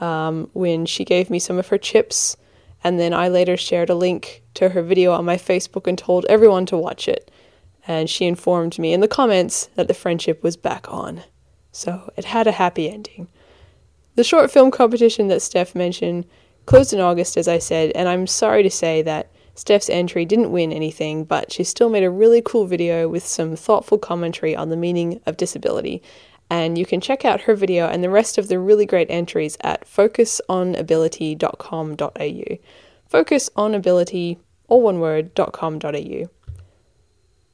[0.00, 2.36] um, when she gave me some of her chips,
[2.82, 6.26] and then I later shared a link to her video on my Facebook and told
[6.26, 7.30] everyone to watch it.
[7.86, 11.22] And she informed me in the comments that the friendship was back on.
[11.70, 13.28] So it had a happy ending.
[14.16, 16.26] The short film competition that Steph mentioned
[16.66, 20.50] closed in August, as I said, and I'm sorry to say that Steph's entry didn't
[20.50, 24.68] win anything, but she still made a really cool video with some thoughtful commentary on
[24.68, 26.02] the meaning of disability.
[26.50, 29.56] And you can check out her video and the rest of the really great entries
[29.60, 32.58] at focusonability.com.au.
[33.12, 34.38] Focusonability,
[34.68, 36.28] all one word, .com.au.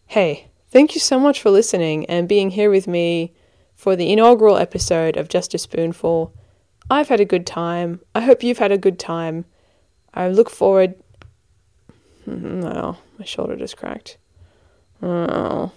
[0.07, 3.33] Hey, thank you so much for listening and being here with me
[3.75, 6.35] for the inaugural episode of Just a Spoonful.
[6.91, 8.01] I've had a good time.
[8.15, 9.45] I hope you've had a good time.
[10.13, 10.95] I look forward.
[12.27, 14.19] No, my shoulder just cracked.
[15.03, 15.73] Oh.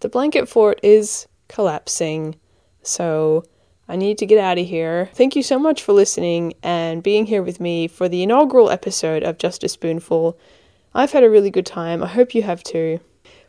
[0.00, 2.34] The blanket fort is collapsing,
[2.82, 3.44] so
[3.88, 5.10] I need to get out of here.
[5.14, 9.22] Thank you so much for listening and being here with me for the inaugural episode
[9.22, 10.38] of Just a Spoonful.
[10.94, 12.02] I've had a really good time.
[12.02, 13.00] I hope you have too.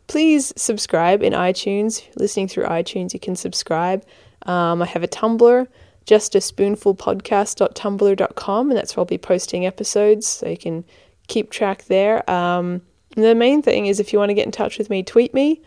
[0.07, 2.03] Please subscribe in iTunes.
[2.15, 4.05] Listening through iTunes, you can subscribe.
[4.45, 5.67] Um, I have a Tumblr,
[6.05, 10.83] just a spoonful podcast.tumblr.com, and that's where I'll be posting episodes, so you can
[11.27, 12.29] keep track there.
[12.29, 12.81] Um,
[13.15, 15.61] the main thing is if you want to get in touch with me, tweet me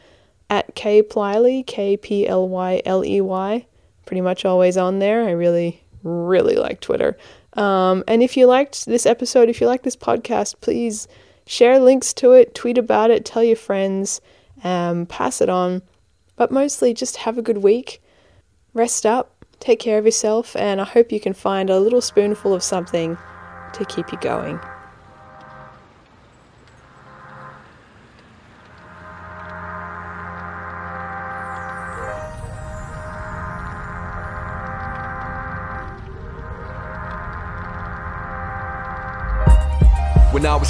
[0.51, 3.67] at K Plyley, K P L Y L E Y.
[4.05, 5.25] Pretty much always on there.
[5.25, 7.17] I really, really like Twitter.
[7.55, 11.09] Um, and if you liked this episode, if you like this podcast, please
[11.47, 14.21] share links to it, tweet about it, tell your friends,
[14.63, 15.83] um, pass it on.
[16.37, 18.03] But mostly just have a good week,
[18.75, 22.53] rest up, take care of yourself, and I hope you can find a little spoonful
[22.53, 23.17] of something
[23.73, 24.61] to keep you going.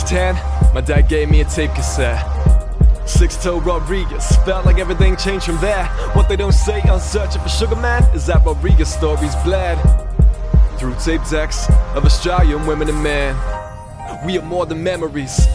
[0.06, 0.36] 10,
[0.72, 2.24] my dad gave me a tape cassette.
[3.06, 5.86] Sixto Rodriguez, felt like everything changed from there.
[6.12, 9.78] What they don't say on searching for Sugar Man is that Rodriguez stories bled
[10.78, 13.34] through tape decks of Australian women and men.
[14.24, 15.48] We are more than memories,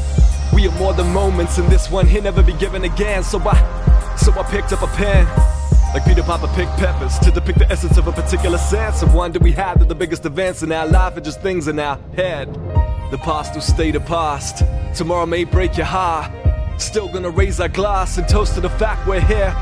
[0.54, 3.24] we are more than moments, and this one here never be given again.
[3.24, 5.26] So I, so I picked up a pen.
[5.94, 9.32] Like Peter Piper picked peppers to depict the essence of a particular sense of one
[9.32, 11.98] do we have that the biggest events in our life are just things in our
[12.16, 12.48] head.
[13.12, 14.64] The past will stay the past.
[14.96, 16.32] Tomorrow may break your heart.
[16.82, 19.54] Still gonna raise our glass and toast to the fact we're here.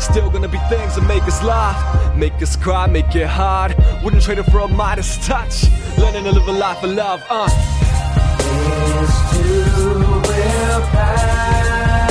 [0.00, 3.76] Still gonna be things that make us laugh, make us cry, make it hard.
[4.02, 5.70] Wouldn't trade it for a Midas touch.
[5.96, 7.48] Learning to live a life of love, uh.
[10.28, 12.05] Real.